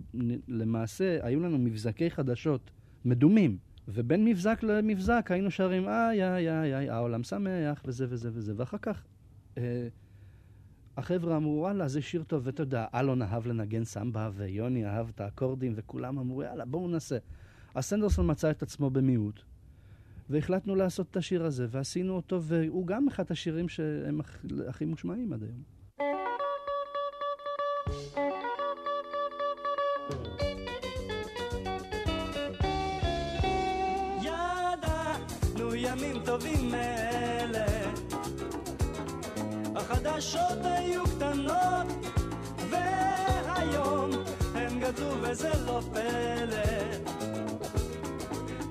למעשה, 0.48 1.18
היו 1.22 1.40
לנו 1.40 1.58
מבזקי 1.58 2.10
חדשות 2.10 2.70
מדומים. 3.04 3.58
ובין 3.88 4.24
מבזק 4.24 4.62
למבזק 4.62 5.30
היינו 5.30 5.50
שרים, 5.50 5.88
איי, 5.88 6.24
איי, 6.24 6.50
איי, 6.50 6.76
איי, 6.76 6.90
העולם 6.90 7.22
שמח, 7.22 7.82
וזה 7.84 8.06
וזה 8.08 8.30
וזה. 8.32 8.52
ואחר 8.56 8.78
כך 8.78 9.04
אה, 9.58 9.88
החבר'ה 11.00 11.36
אמרו, 11.36 11.52
וואלה, 11.60 11.88
זה 11.88 12.02
שיר 12.02 12.22
טוב, 12.22 12.42
ואתה 12.46 12.62
יודע, 12.62 12.86
אלון 12.94 13.22
אהב 13.22 13.46
לנגן 13.46 13.84
סמבה, 13.84 14.30
ויוני 14.34 14.86
אהב 14.86 15.08
את 15.08 15.20
האקורדים, 15.20 15.72
וכולם 15.76 16.18
אמרו, 16.18 16.42
יאללה, 16.42 16.64
בואו 16.64 16.88
נעשה. 16.88 17.18
אז 17.74 17.84
סנדרסון 17.84 18.30
מצא 18.30 18.50
את 18.50 18.62
עצמו 18.62 18.90
במיעוט, 18.90 19.40
והחלטנו 20.30 20.74
לעשות 20.74 21.06
את 21.10 21.16
השיר 21.16 21.44
הזה, 21.44 21.66
ועשינו 21.70 22.16
אותו, 22.16 22.42
והוא 22.42 22.86
גם 22.86 23.08
אחד 23.08 23.24
השירים 23.30 23.68
שהם 23.68 24.20
הכ- 24.20 24.68
הכי 24.68 24.84
מושמעים 24.84 25.32
עד 25.32 25.42
היום. 25.42 25.62
ימים 35.82 36.16
טובים 36.24 36.70
מאלה 36.70 37.39
החדשות 39.90 40.58
היו 40.64 41.04
קטנות 41.04 41.86
והיום 42.70 44.10
הם 44.54 44.80
גדלו 44.80 45.14
וזה 45.20 45.50
לא 45.66 45.80
פלא. 45.92 47.10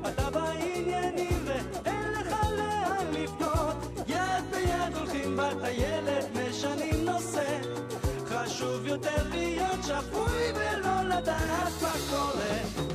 אתה 0.08 0.30
בעניינים 0.30 1.46
ואין 1.46 2.12
לך 2.14 2.36
לאן 2.58 3.06
לפנות 3.12 3.76
יד 4.08 4.44
ביד 4.52 4.96
הולכים 4.96 5.38
בטיילת 5.38 6.26
משנים 6.36 7.06
נושא. 7.06 7.62
חשוב 8.26 8.86
יותר 8.86 9.30
להיות 9.30 9.84
שפוי 9.84 10.52
ולא 10.56 11.02
לדעת 11.04 11.74
מה 11.82 11.94
קורה 12.10 12.89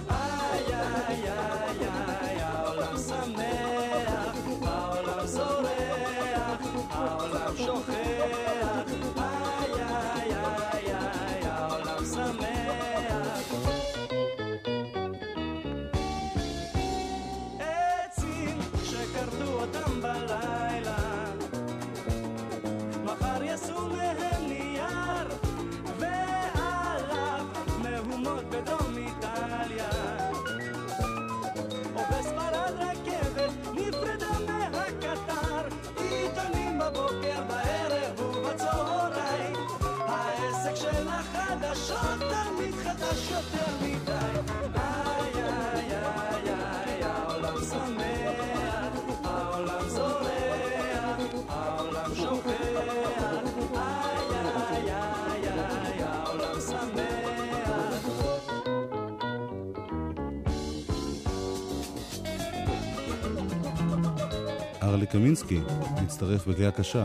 קמינסקי 65.14 65.60
מצטרף 66.02 66.46
בגאה 66.46 66.70
קשה, 66.70 67.04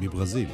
מברזיל. 0.00 0.48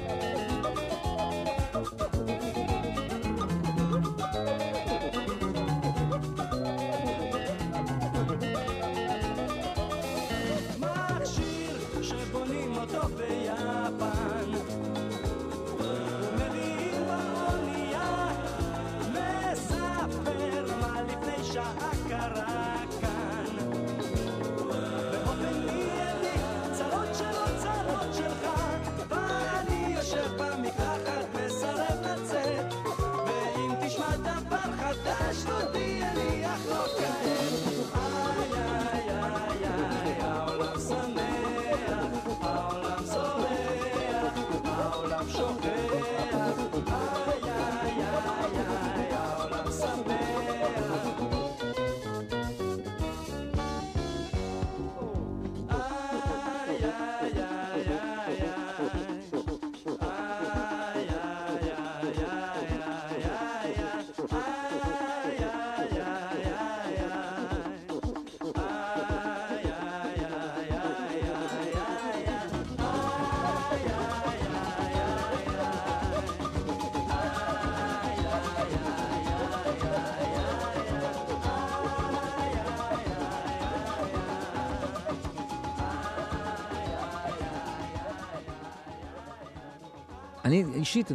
אני 90.47 90.65
אישית 90.75 91.11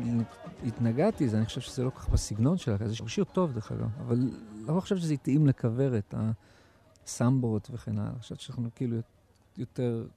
התנגדתי 0.66 1.26
לזה, 1.26 1.38
אני 1.38 1.46
חושב 1.46 1.62
שזה 1.62 1.84
לא 1.84 1.90
כל 1.90 2.00
כך 2.00 2.10
בסגנון 2.10 2.58
שלה, 2.58 2.78
זה 2.88 2.96
שיר 3.08 3.24
טוב 3.24 3.52
דרך 3.52 3.72
אגב, 3.72 3.90
אבל 4.00 4.32
לא 4.68 4.80
חושב 4.80 4.98
שזה 4.98 5.14
התאים 5.14 5.48
לכוורת, 5.48 6.14
הסמבות 7.06 7.70
וכן 7.74 8.00
הלאה. 8.00 8.12
אני 8.12 8.20
חושב 8.20 8.36
שאנחנו 8.36 8.70
כאילו 8.76 8.98
יותר 9.58 10.08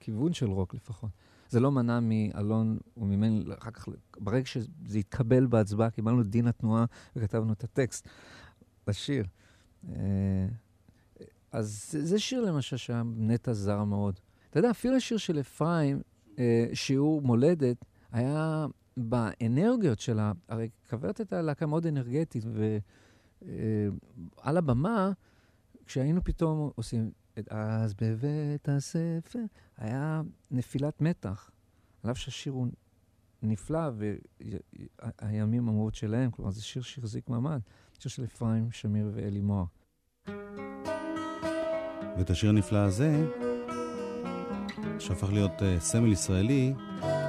כיוון 0.00 0.32
של 0.32 0.50
רוק 0.50 0.74
לפחות. 0.74 1.10
זה 1.48 1.60
לא 1.60 1.70
מנע 1.70 2.00
מאלון 2.02 2.78
וממני, 2.96 3.44
אחר 3.58 3.70
כך, 3.70 3.88
ברגע 4.18 4.46
שזה 4.46 4.98
התקבל 4.98 5.46
בהצבעה, 5.46 5.90
קיבלנו 5.90 6.22
דין 6.22 6.46
התנועה 6.46 6.84
וכתבנו 7.16 7.52
את 7.52 7.64
הטקסט 7.64 8.08
לשיר. 8.88 9.26
אה, 9.88 9.96
אז 11.52 11.86
זה, 11.90 12.06
זה 12.06 12.18
שיר 12.18 12.40
למשל 12.40 12.76
שהיה 12.76 13.02
נטע 13.16 13.52
זר 13.52 13.84
מאוד. 13.84 14.20
אתה 14.50 14.58
יודע, 14.58 14.70
אפילו 14.70 14.96
השיר 14.96 15.18
של 15.18 15.40
אפרים, 15.40 16.02
אה, 16.38 16.66
שיעור 16.74 17.22
מולדת, 17.22 17.84
היה 18.12 18.66
באנרגיות 18.96 20.00
שלה, 20.00 20.32
הרי 20.48 20.68
כוורת 20.90 21.18
הייתה 21.18 21.42
להקה 21.42 21.66
מאוד 21.66 21.86
אנרגטית, 21.86 22.44
ועל 23.42 24.56
הבמה, 24.56 25.12
כשהיינו 25.86 26.24
פתאום 26.24 26.70
עושים 26.74 27.10
אז 27.50 27.94
בבית 27.94 28.68
הספר, 28.68 29.44
היה 29.76 30.22
נפילת 30.50 31.00
מתח. 31.00 31.50
על 32.02 32.10
אף 32.10 32.18
שהשיר 32.18 32.52
הוא 32.52 32.66
נפלא, 33.42 33.90
והימים 35.20 35.68
המאוד 35.68 35.94
שלהם, 35.94 36.30
כלומר 36.30 36.50
זה 36.50 36.62
שיר 36.62 36.82
שהחזיק 36.82 37.28
מעמד, 37.28 37.60
שיר 37.98 38.10
של 38.10 38.24
אפרים 38.24 38.70
שמיר 38.70 39.10
ואלי 39.14 39.40
מוהר. 39.40 39.64
ואת 42.18 42.30
השיר 42.30 42.50
הנפלא 42.50 42.78
הזה, 42.78 43.28
שהפך 44.98 45.32
להיות 45.32 45.52
uh, 45.58 45.80
סמל 45.80 46.12
ישראלי, 46.12 46.74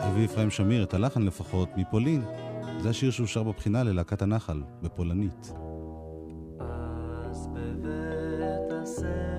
הביא 0.03 0.25
אפרים 0.25 0.49
שמיר, 0.49 0.83
את 0.83 0.93
הלחן 0.93 1.21
לפחות, 1.21 1.69
מפולין. 1.77 2.23
זה 2.79 2.89
השיר 2.89 3.11
שאושר 3.11 3.43
בבחינה 3.43 3.83
ללהקת 3.83 4.21
הנחל, 4.21 4.63
בפולנית. 4.81 5.53
אז 7.29 7.47
בבית 7.53 8.71
הספר 8.81 9.32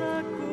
Russia. 0.00 0.43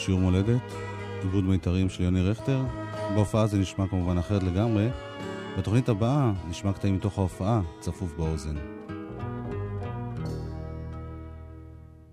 שיעור 0.00 0.20
מולדת, 0.20 0.72
עיבוד 1.22 1.44
מיתרים 1.44 1.88
של 1.88 2.02
יוני 2.02 2.22
רכטר. 2.22 2.64
בהופעה 3.14 3.46
זה 3.46 3.58
נשמע 3.58 3.86
כמובן 3.86 4.18
אחרת 4.18 4.42
לגמרי. 4.42 4.88
בתוכנית 5.58 5.88
הבאה 5.88 6.32
נשמע 6.48 6.72
קטעים 6.72 6.94
מתוך 6.94 7.18
ההופעה, 7.18 7.62
צפוף 7.80 8.12
באוזן. 8.16 8.56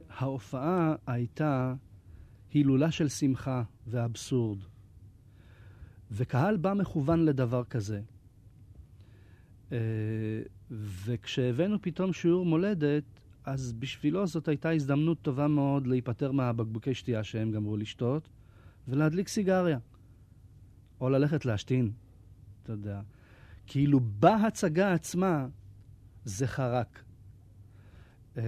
ההופעה 0.10 0.96
הייתה 1.08 1.74
הילולה 2.54 2.92
של 2.92 3.10
שמחה 3.10 3.64
ואבסורד. 3.88 4.60
וקהל 6.12 6.58
בא 6.58 6.74
מכוון 6.74 7.26
לדבר 7.26 7.64
כזה. 7.64 8.02
אה, 9.72 9.78
וכשהבאנו 10.72 11.78
פתאום 11.82 12.14
שיעור 12.14 12.46
מולדת, 12.46 13.04
אז 13.48 13.74
בשבילו 13.74 14.28
זאת 14.28 14.48
הייתה 14.48 14.70
הזדמנות 14.70 15.22
טובה 15.22 15.48
מאוד 15.48 15.88
להיפטר 15.88 16.32
מהבקבוקי 16.32 16.94
שתייה 16.94 17.24
שהם 17.24 17.52
גמרו 17.52 17.78
לשתות, 17.78 18.30
ולהדליק 18.88 19.28
סיגריה. 19.28 19.80
או 21.02 21.10
ללכת 21.10 21.46
להשתין, 21.46 21.92
אתה 22.64 22.72
יודע. 22.72 23.02
כאילו 23.68 24.00
בהצגה 24.00 24.94
עצמה 24.94 25.48
זה 26.26 26.48
חרק. 26.48 27.04
אה, 28.38 28.44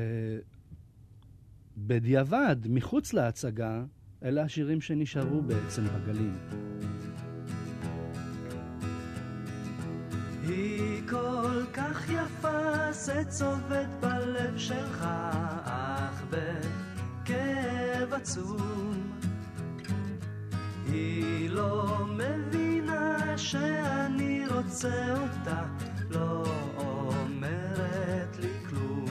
בדיעבד, 1.77 2.55
מחוץ 2.69 3.13
להצגה, 3.13 3.83
אלה 4.23 4.41
השירים 4.41 4.81
שנשארו 4.81 5.41
בעצם 5.41 5.83
בגלים. 5.85 6.37
היא 10.49 11.01
כל 11.09 11.63
כך 11.73 12.09
יפה, 12.09 12.91
זה 12.91 13.23
צובט 13.29 13.89
בלב 13.99 14.57
שלך, 14.57 15.05
אך 15.63 16.23
בכאב 16.29 18.13
עצום. 18.13 19.19
היא 20.85 21.49
לא 21.49 22.05
מבינה 22.09 23.37
שאני 23.37 24.47
רוצה 24.47 25.13
אותה, 25.21 25.63
לא 26.09 26.43
אומרת 26.77 28.37
לי 28.39 28.53
כלום. 28.69 29.05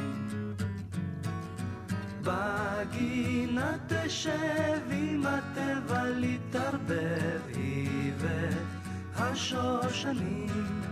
בגינה 2.23 3.73
תשב 3.87 4.81
עם 4.91 5.27
הטבע 5.27 6.05
להתערבב, 6.05 7.41
היא 7.55 8.13
והשושנים. 9.15 10.88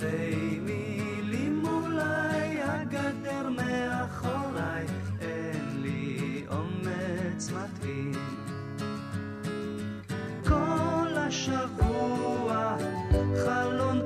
שתי 0.00 0.60
מילים 0.60 1.62
אולי, 1.66 2.62
הגדר 2.62 3.48
מאחוריי, 3.48 4.86
אין 5.20 5.82
לי 5.82 6.44
אומץ 6.48 7.50
מתאים. 7.50 8.12
כל 10.48 11.08
השבוע 11.16 12.76
חלון 13.44 13.99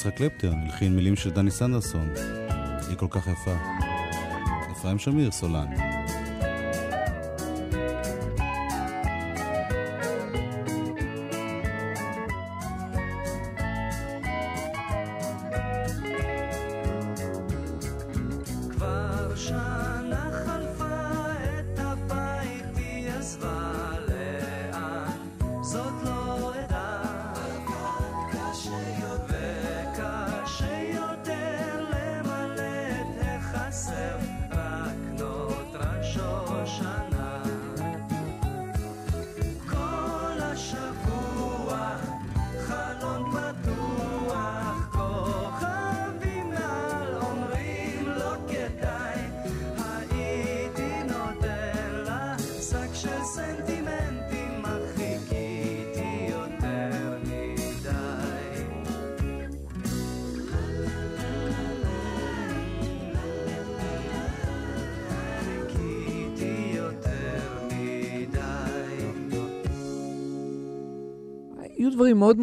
יצחק 0.00 0.16
קלפטר, 0.16 0.52
הלחין 0.64 0.96
מילים 0.96 1.16
של 1.16 1.30
דני 1.30 1.50
סנדרסון. 1.50 2.08
היא 2.88 2.96
כל 2.96 3.06
כך 3.10 3.26
יפה. 3.26 3.56
אפרים 4.72 4.98
שמיר, 4.98 5.30
סולן. 5.30 5.89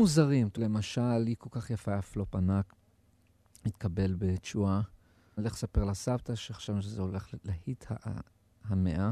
מוזרים. 0.08 0.49
למשל, 0.58 1.24
היא 1.28 1.36
כל 1.39 1.49
כך 1.51 1.70
יפה, 1.70 1.91
היה 1.91 2.01
פלופ 2.01 2.36
ענק, 2.36 2.74
התקבל 3.66 4.16
בתשואה. 4.18 4.82
לך 5.38 5.55
ספר 5.55 5.86
לסבתא 5.86 6.36
שחשבנו 6.36 6.82
שזה 6.82 7.01
הולך 7.01 7.34
להיט 7.45 7.86
המאה. 8.64 9.12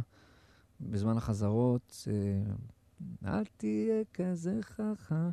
בזמן 0.81 1.17
החזרות, 1.17 2.07
אה, 2.07 2.53
אל 3.25 3.45
תהיה 3.57 4.03
כזה 4.13 4.59
חכם. 4.61 5.29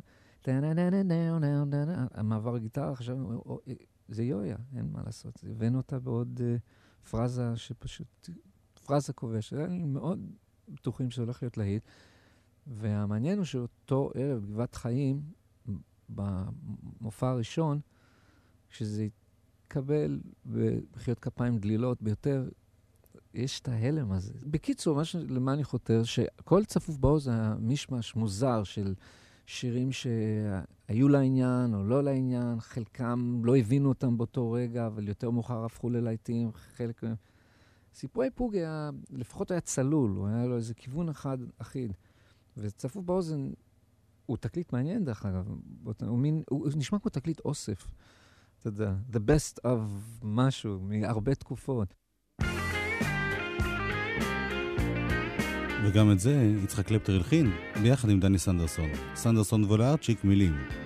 המעבר 2.13 2.57
גיטרה, 2.57 2.95
חשבנו, 2.95 3.41
"או, 3.45 3.59
אה, 3.67 3.73
זה 4.07 4.23
יויה, 4.23 4.57
אין 4.75 4.89
מה 4.91 5.01
לעשות. 5.05 5.43
הבאנו 5.49 5.77
אותה 5.77 5.99
בעוד 5.99 6.41
אה, 6.43 6.55
פרזה 7.09 7.55
שפשוט, 7.55 8.29
פרזה 8.85 9.13
כובשת. 9.13 9.57
היינו 9.57 9.87
מאוד 9.87 10.31
בטוחים 10.69 11.11
שזה 11.11 11.21
הולך 11.21 11.43
להיות 11.43 11.57
להיט. 11.57 11.83
והמעניין 12.67 13.37
הוא 13.37 13.45
שאותו 13.45 14.11
ערב, 14.15 14.45
גבעת 14.45 14.75
חיים, 14.75 15.21
במופע 16.15 17.29
הראשון, 17.29 17.79
שזה 18.69 19.07
התקבל 19.63 20.19
במחיאות 20.45 21.19
כפיים 21.19 21.57
דלילות 21.57 22.01
ביותר, 22.01 22.49
יש 23.33 23.59
את 23.59 23.67
ההלם 23.67 24.11
הזה. 24.11 24.33
בקיצור, 24.43 24.95
מה 24.95 25.05
ש... 25.05 25.15
למה 25.15 25.53
אני 25.53 25.63
חותר? 25.63 26.03
שכל 26.03 26.65
צפוף 26.65 26.97
באוזן 26.97 27.31
היה 27.31 27.55
מישמש 27.59 28.15
מוזר 28.15 28.63
של 28.63 28.93
שירים 29.45 29.89
שהיו 29.91 31.09
לעניין 31.09 31.73
או 31.73 31.83
לא 31.83 32.03
לעניין, 32.03 32.59
חלקם 32.59 33.41
לא 33.43 33.57
הבינו 33.57 33.89
אותם 33.89 34.17
באותו 34.17 34.51
רגע, 34.51 34.87
אבל 34.87 35.07
יותר 35.07 35.29
מאוחר 35.29 35.65
הפכו 35.65 35.89
ללהיטים, 35.89 36.51
חלק 36.53 37.03
מהם... 37.03 37.15
סיפורי 37.93 38.29
פוג 38.35 38.55
היה, 38.55 38.89
לפחות 39.11 39.51
היה 39.51 39.61
צלול, 39.61 40.11
הוא 40.11 40.27
היה 40.27 40.45
לו 40.45 40.55
איזה 40.55 40.73
כיוון 40.73 41.09
אחד 41.09 41.37
אחיד. 41.57 41.93
וצפוף 42.57 43.03
באוזן 43.03 43.51
הוא 44.33 44.37
תקליט 44.37 44.73
מעניין, 44.73 45.05
דרך 45.05 45.25
אגב. 45.25 45.47
הוא, 46.01 46.17
מין, 46.17 46.43
הוא 46.49 46.67
נשמע 46.75 46.99
כמו 46.99 47.09
תקליט 47.09 47.39
אוסף. 47.45 47.87
אתה 48.59 48.67
יודע, 48.67 48.93
the 49.11 49.15
best 49.15 49.59
of 49.65 49.79
משהו, 50.23 50.79
מהרבה 50.79 51.35
תקופות. 51.35 51.93
וגם 55.85 56.11
את 56.11 56.19
זה 56.19 56.55
יצחק 56.63 56.85
קלפטר 56.85 57.15
הלחין, 57.15 57.51
ביחד 57.81 58.09
עם 58.09 58.19
דני 58.19 58.39
סנדרסון. 58.39 58.89
סנדרסון 59.15 59.63
וולארצ'יק 59.63 60.23
מילים. 60.23 60.82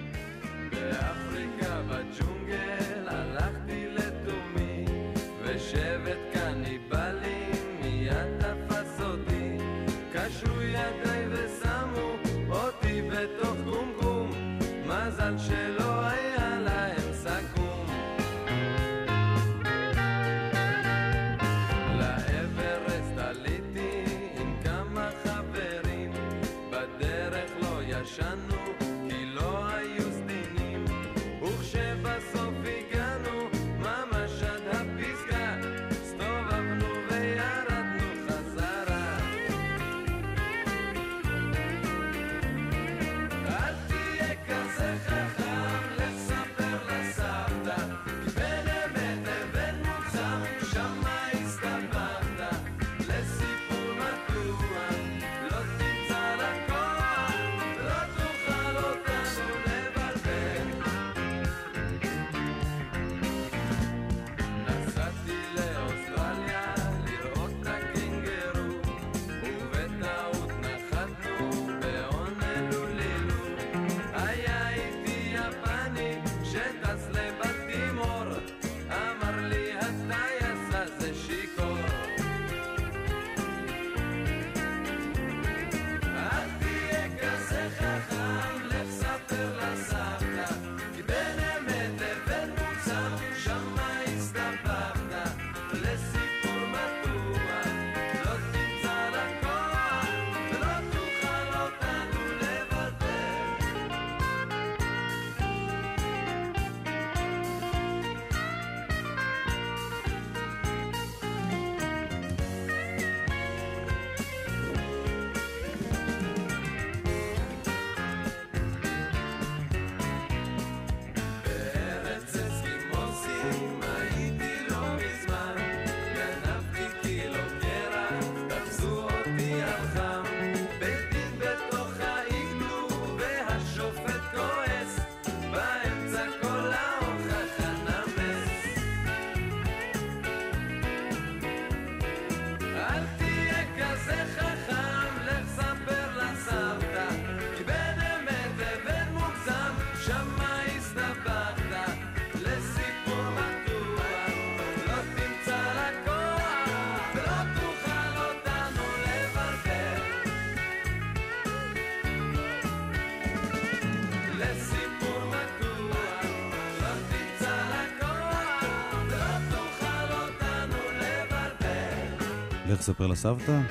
לך 172.74 172.82
ספר 172.82 173.08
לסבתא. 173.08 173.62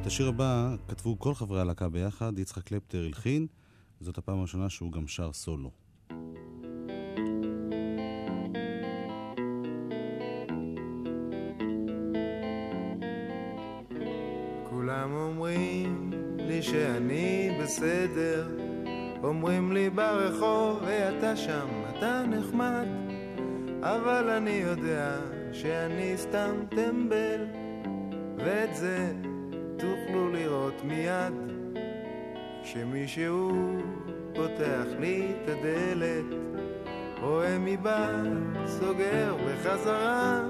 את 0.00 0.06
השיר 0.06 0.28
הבא 0.28 0.74
כתבו 0.88 1.18
כל 1.18 1.34
חברי 1.34 1.60
הלהקה 1.60 1.88
ביחד, 1.88 2.38
יצחק 2.38 2.62
קלפטר 2.62 3.04
הלחין, 3.04 3.46
זאת 4.00 4.18
הפעם 4.18 4.38
הראשונה 4.38 4.68
שהוא 4.68 4.92
גם 4.92 5.06
שר 5.06 5.32
סולו. 5.32 5.70
כולם 14.70 15.12
אומרים 15.12 16.10
לי 16.38 16.62
שאני 16.62 17.58
בסדר, 17.62 18.48
אומרים 19.22 19.72
לי 19.72 19.90
ברחוב, 19.90 20.84
היי 20.84 21.18
אתה 21.18 21.36
שם, 21.36 21.68
אתה 21.90 22.22
נחמד, 22.26 23.01
אבל 23.82 24.30
אני 24.30 24.50
יודע 24.50 25.16
שאני 25.52 26.12
סתם 26.16 26.54
טמבל, 26.70 27.46
ואת 28.36 28.74
זה 28.74 29.12
תוכלו 29.76 30.32
לראות 30.32 30.84
מיד, 30.84 31.32
כשמישהו 32.62 33.50
פותח 34.34 34.86
לי 34.98 35.32
את 35.32 35.48
הדלת, 35.48 36.24
רואה 37.20 37.58
מבעד, 37.58 38.26
סוגר 38.66 39.36
בחזרה, 39.46 40.40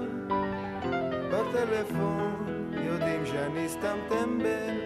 בטלפון 1.31 2.45
יודעים 2.73 3.25
שאני 3.25 3.69
סתם 3.69 3.97
טמבל 4.09 4.77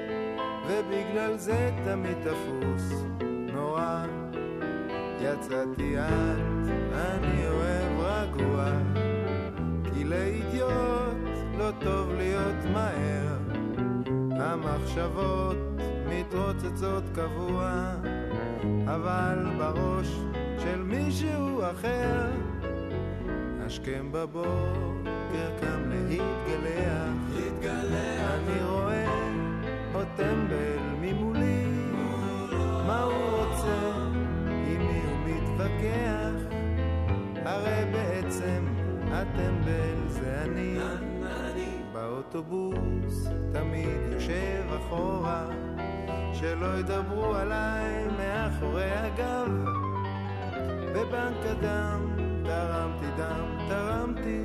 ובגלל 0.67 1.37
זה 1.37 1.71
תמיד 1.85 2.17
תפוס. 2.23 3.03
נורא 3.53 4.05
יצאתי 5.21 5.99
את, 5.99 6.69
אני 6.93 7.47
אוהב 7.47 7.86
רגוע, 8.39 8.65
כי 9.83 10.03
לאידיוט 10.03 11.17
לא 11.57 11.71
טוב 11.79 12.11
להיות 12.17 12.65
מהר. 12.73 13.37
המחשבות 14.39 15.57
מתרוצצות 16.09 17.03
קבוע, 17.15 17.91
אבל 18.85 19.45
בראש 19.57 20.19
של 20.59 20.83
מישהו 20.83 21.61
אחר, 21.71 22.25
השכם 23.65 24.11
בבוקר 24.11 25.49
קם 25.61 25.89
להתגלח, 25.89 27.13
להתגלח. 27.35 28.31
אני 28.33 28.63
רואה 28.63 29.05
עוד 29.93 30.07
טמבל 30.15 30.79
ממולי, 31.01 31.65
מה 32.87 33.01
הוא 33.01 33.13
רוצה, 33.13 33.93
עם 34.47 34.79
מי 34.87 35.01
הוא 35.05 35.17
מתווכח, 35.25 36.55
הרי 37.45 37.91
בעצם 37.91 38.16
הטמבל 39.17 40.07
זה 40.07 40.41
אני. 40.43 40.77
באוטובוס 41.93 43.27
תמיד 43.53 43.99
יושב 44.11 44.63
אחורה, 44.77 45.47
שלא 46.33 46.79
ידברו 46.79 47.35
עליי 47.35 48.07
מאחורי 48.17 48.91
הגב. 48.91 49.65
בבנק 50.93 51.45
הדם 51.45 52.17
תרמתי 52.47 53.05
דם, 53.17 53.67
תרמתי, 53.67 54.43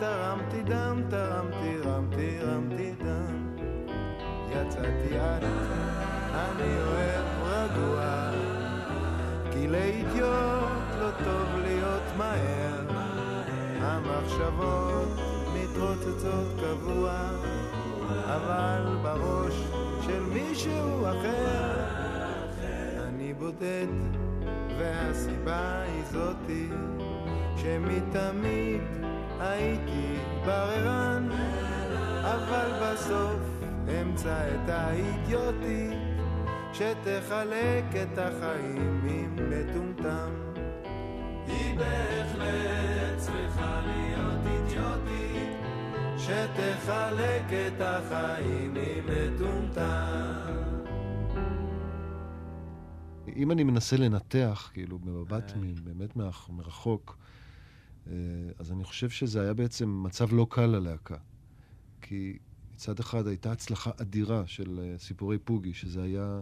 תרמתי 0.00 0.62
דם, 0.62 1.02
תרמתי, 1.10 1.78
רמתי, 1.84 2.38
רמתי 2.40 2.92
דם. 3.04 3.56
יצאתי 4.50 5.20
את, 5.20 5.44
אני 6.34 6.78
אוהב 6.80 7.26
רגוע, 7.42 8.30
כי 9.52 9.66
לאידיוט 9.66 10.88
לא 11.00 11.10
טוב 11.24 11.60
להיות 11.62 12.02
מהר. 12.16 12.67
המחשבות 14.08 15.08
מתרוצצות 15.54 16.46
קבוע, 16.60 17.30
אבל 18.08 18.96
בראש 19.02 19.54
של 20.06 20.22
מישהו 20.22 21.06
אחר 21.06 21.98
אני 23.08 23.34
בודד, 23.34 23.86
והסיבה 24.78 25.80
היא 25.82 26.02
זאתי 26.04 26.68
שמתמיד 27.56 28.82
הייתי 29.40 30.16
בררן, 30.46 31.28
אבל 32.22 32.70
בסוף 32.82 33.40
אמצא 34.02 34.48
את 34.54 34.68
האידיוטית 34.68 35.98
שתחלק 36.72 37.84
את 38.02 38.18
החיים 38.18 39.00
עם 39.10 39.36
מטומטם. 39.50 40.30
היא 41.46 41.78
בהחלט 41.78 42.77
צריכה 43.32 43.80
להיות 43.86 44.46
אידיוטית 44.46 45.58
שתחלק 46.18 47.44
את 47.66 47.80
החיים 47.80 48.74
עם 48.76 49.04
מטומטם. 49.34 50.54
אם 53.36 53.50
אני 53.50 53.64
מנסה 53.64 53.96
לנתח, 53.96 54.70
כאילו, 54.74 54.98
במבט 54.98 55.52
מ- 55.56 55.84
באמת 55.84 56.16
מאח- 56.16 56.50
מרחוק, 56.50 57.18
אה, 58.06 58.12
אז 58.58 58.72
אני 58.72 58.84
חושב 58.84 59.10
שזה 59.10 59.40
היה 59.42 59.54
בעצם 59.54 60.02
מצב 60.06 60.32
לא 60.32 60.46
קל 60.50 60.66
ללהקה. 60.66 61.16
כי 62.02 62.38
מצד 62.74 63.00
אחד 63.00 63.26
הייתה 63.26 63.52
הצלחה 63.52 63.90
אדירה 64.00 64.46
של 64.46 64.80
אה, 64.82 64.98
סיפורי 64.98 65.38
פוגי, 65.38 65.74
שזה 65.74 66.02
היה, 66.02 66.40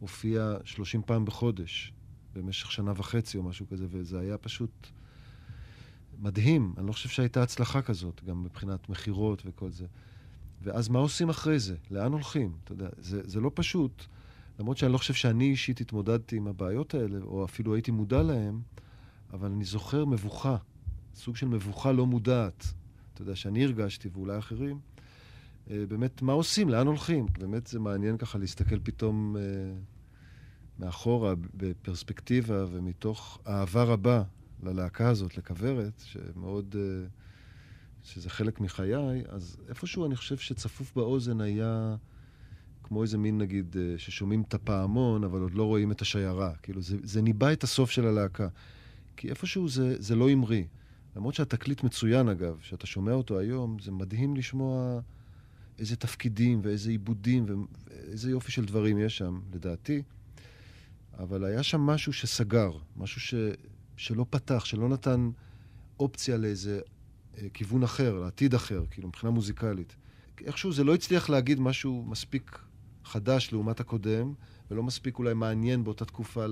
הופיע 0.00 0.56
30 0.64 1.02
פעם 1.02 1.24
בחודש, 1.24 1.92
במשך 2.34 2.72
שנה 2.72 2.92
וחצי 2.96 3.38
או 3.38 3.42
משהו 3.42 3.66
כזה, 3.68 3.86
וזה 3.90 4.20
היה 4.20 4.38
פשוט 4.38 4.86
מדהים. 6.22 6.74
אני 6.78 6.86
לא 6.86 6.92
חושב 6.92 7.08
שהייתה 7.08 7.42
הצלחה 7.42 7.82
כזאת, 7.82 8.24
גם 8.24 8.44
מבחינת 8.44 8.88
מכירות 8.88 9.42
וכל 9.46 9.70
זה. 9.70 9.86
ואז 10.62 10.88
מה 10.88 10.98
עושים 10.98 11.28
אחרי 11.28 11.58
זה? 11.58 11.76
לאן 11.90 12.12
הולכים? 12.12 12.52
אתה 12.64 12.72
יודע, 12.72 12.88
זה, 12.98 13.20
זה 13.24 13.40
לא 13.40 13.50
פשוט. 13.54 14.04
למרות 14.58 14.78
שאני 14.78 14.92
לא 14.92 14.98
חושב 14.98 15.14
שאני 15.14 15.44
אישית 15.44 15.80
התמודדתי 15.80 16.36
עם 16.36 16.46
הבעיות 16.46 16.94
האלה, 16.94 17.18
או 17.22 17.44
אפילו 17.44 17.74
הייתי 17.74 17.90
מודע 17.90 18.22
להן, 18.22 18.60
אבל 19.32 19.50
אני 19.50 19.64
זוכר 19.64 20.04
מבוכה, 20.04 20.56
סוג 21.14 21.36
של 21.36 21.48
מבוכה 21.48 21.92
לא 21.92 22.06
מודעת. 22.06 22.66
אתה 23.14 23.22
יודע, 23.22 23.36
שאני 23.36 23.64
הרגשתי, 23.64 24.08
ואולי 24.12 24.38
אחרים. 24.38 24.80
אה, 25.70 25.86
באמת, 25.88 26.22
מה 26.22 26.32
עושים? 26.32 26.68
לאן 26.68 26.86
הולכים? 26.86 27.26
באמת 27.38 27.66
זה 27.66 27.80
מעניין 27.80 28.16
ככה 28.16 28.38
להסתכל 28.38 28.78
פתאום 28.82 29.36
אה, 29.36 29.42
מאחורה, 30.78 31.34
בפרספקטיבה, 31.54 32.64
ומתוך 32.70 33.38
אהבה 33.46 33.82
רבה 33.82 34.22
ללהקה 34.62 35.08
הזאת, 35.08 35.38
לכוורת, 35.38 36.02
שמאוד... 36.04 36.76
אה, 36.78 37.06
שזה 38.04 38.30
חלק 38.30 38.60
מחיי, 38.60 39.22
אז 39.28 39.56
איפשהו 39.68 40.06
אני 40.06 40.16
חושב 40.16 40.36
שצפוף 40.36 40.92
באוזן 40.96 41.40
היה 41.40 41.96
כמו 42.82 43.02
איזה 43.02 43.18
מין, 43.18 43.38
נגיד, 43.38 43.76
אה, 43.76 43.98
ששומעים 43.98 44.42
את 44.48 44.54
הפעמון, 44.54 45.24
אבל 45.24 45.40
עוד 45.40 45.54
לא 45.54 45.64
רואים 45.64 45.92
את 45.92 46.00
השיירה. 46.00 46.52
כאילו, 46.62 46.82
זה, 46.82 46.96
זה 47.02 47.22
ניבא 47.22 47.52
את 47.52 47.64
הסוף 47.64 47.90
של 47.90 48.06
הלהקה. 48.06 48.48
כי 49.16 49.28
איפשהו 49.28 49.68
זה, 49.68 49.96
זה 49.98 50.16
לא 50.16 50.30
המריא. 50.30 50.64
למרות 51.16 51.34
שהתקליט 51.34 51.82
מצוין, 51.82 52.28
אגב, 52.28 52.58
שאתה 52.62 52.86
שומע 52.86 53.12
אותו 53.12 53.38
היום, 53.38 53.76
זה 53.78 53.90
מדהים 53.90 54.36
לשמוע 54.36 55.00
איזה 55.78 55.96
תפקידים 55.96 56.60
ואיזה 56.62 56.90
עיבודים 56.90 57.46
ואיזה 57.46 58.30
יופי 58.30 58.52
של 58.52 58.64
דברים 58.64 58.98
יש 58.98 59.18
שם, 59.18 59.40
לדעתי. 59.54 60.02
אבל 61.18 61.44
היה 61.44 61.62
שם 61.62 61.80
משהו 61.80 62.12
שסגר, 62.12 62.72
משהו 62.96 63.20
ש, 63.20 63.34
שלא 63.96 64.26
פתח, 64.30 64.64
שלא 64.64 64.88
נתן 64.88 65.30
אופציה 66.00 66.36
לאיזה 66.36 66.80
אה, 67.38 67.48
כיוון 67.54 67.82
אחר, 67.82 68.18
לעתיד 68.18 68.54
אחר, 68.54 68.84
כאילו, 68.90 69.08
מבחינה 69.08 69.30
מוזיקלית. 69.32 69.96
איכשהו 70.44 70.72
זה 70.72 70.84
לא 70.84 70.94
הצליח 70.94 71.30
להגיד 71.30 71.60
משהו 71.60 72.04
מספיק 72.06 72.58
חדש 73.04 73.52
לעומת 73.52 73.80
הקודם, 73.80 74.32
ולא 74.70 74.82
מספיק 74.82 75.18
אולי 75.18 75.34
מעניין 75.34 75.84
באותה 75.84 76.04
תקופה. 76.04 76.46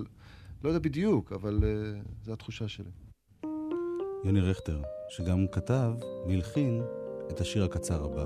לא 0.64 0.68
יודע 0.68 0.78
בדיוק, 0.78 1.32
אבל 1.32 1.59
uh, 1.59 2.24
זו 2.24 2.32
התחושה 2.32 2.68
שלי. 2.68 2.91
יוני 4.24 4.41
רכטר, 4.41 4.82
שגם 5.11 5.47
כתב 5.53 5.93
והלחין 6.28 6.82
את 7.30 7.41
השיר 7.41 7.64
הקצר 7.64 8.05
הבא. 8.05 8.24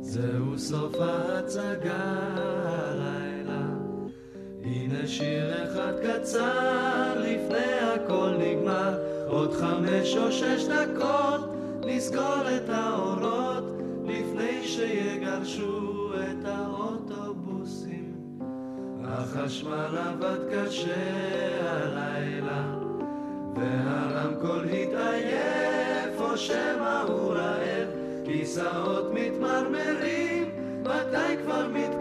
זהו 0.00 0.58
סוף 0.58 0.94
ההצגה 0.94 2.91
הנה 4.64 5.06
שיר 5.06 5.64
אחד 5.64 5.92
קצר 6.02 7.14
לפני 7.16 7.74
הכל 7.94 8.30
נגמר, 8.38 8.98
עוד 9.26 9.52
חמש 9.52 10.16
או 10.16 10.32
שש 10.32 10.64
דקות 10.64 11.40
נסגור 11.86 12.42
את 12.56 12.68
האורות 12.68 13.64
לפני 14.04 14.62
שיגרשו 14.62 16.12
את 16.14 16.44
האוטובוסים. 16.44 18.14
החשמל 19.04 19.98
עבד 20.08 20.38
קשה 20.52 20.94
הלילה, 21.60 22.74
והרמקול 23.56 24.64
התעייף 24.64 26.20
או 26.20 26.36
שמא 26.36 27.02
הוא 27.08 27.32
רעב, 27.32 27.88
כיסאות 28.24 29.10
מתמרמרים, 29.14 30.50
מתי 30.80 31.36
כבר 31.42 31.68
מתקפלים, 31.68 31.91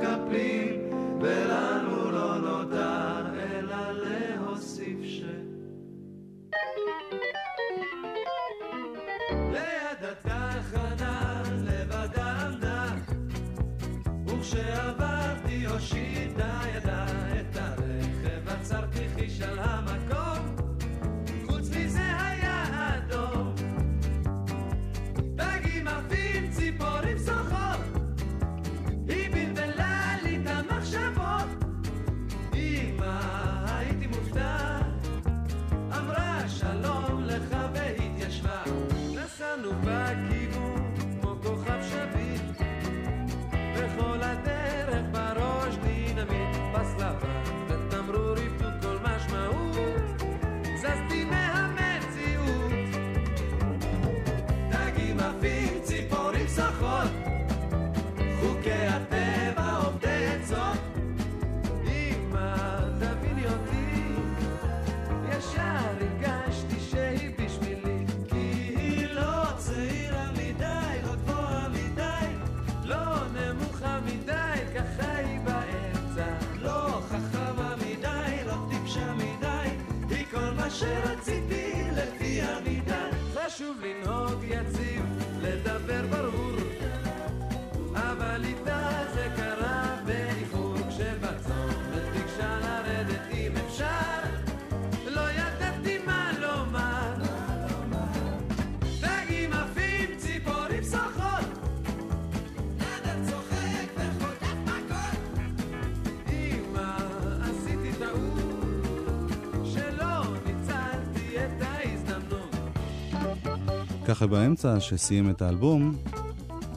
וככה 114.21 114.31
באמצע, 114.31 114.79
שסיים 114.79 115.29
את 115.29 115.41
האלבום, 115.41 115.95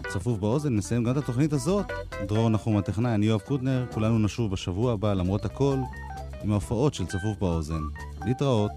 צפוף 0.09 0.38
באוזן, 0.38 0.76
נסיים 0.76 1.05
גם 1.05 1.12
את 1.12 1.16
התוכנית 1.16 1.53
הזאת. 1.53 1.86
דרור 2.28 2.49
נחום 2.49 2.76
הטכנאי, 2.76 3.14
אני 3.14 3.26
יואב 3.26 3.40
קוטנר, 3.40 3.86
כולנו 3.92 4.18
נשוב 4.18 4.51
בשבוע 4.51 4.92
הבא, 4.92 5.14
למרות 5.14 5.45
הכל, 5.45 5.76
עם 6.42 6.53
ההופעות 6.53 6.95
של 6.95 7.07
צפוף 7.07 7.38
באוזן. 7.40 7.80
להתראות. 8.26 8.70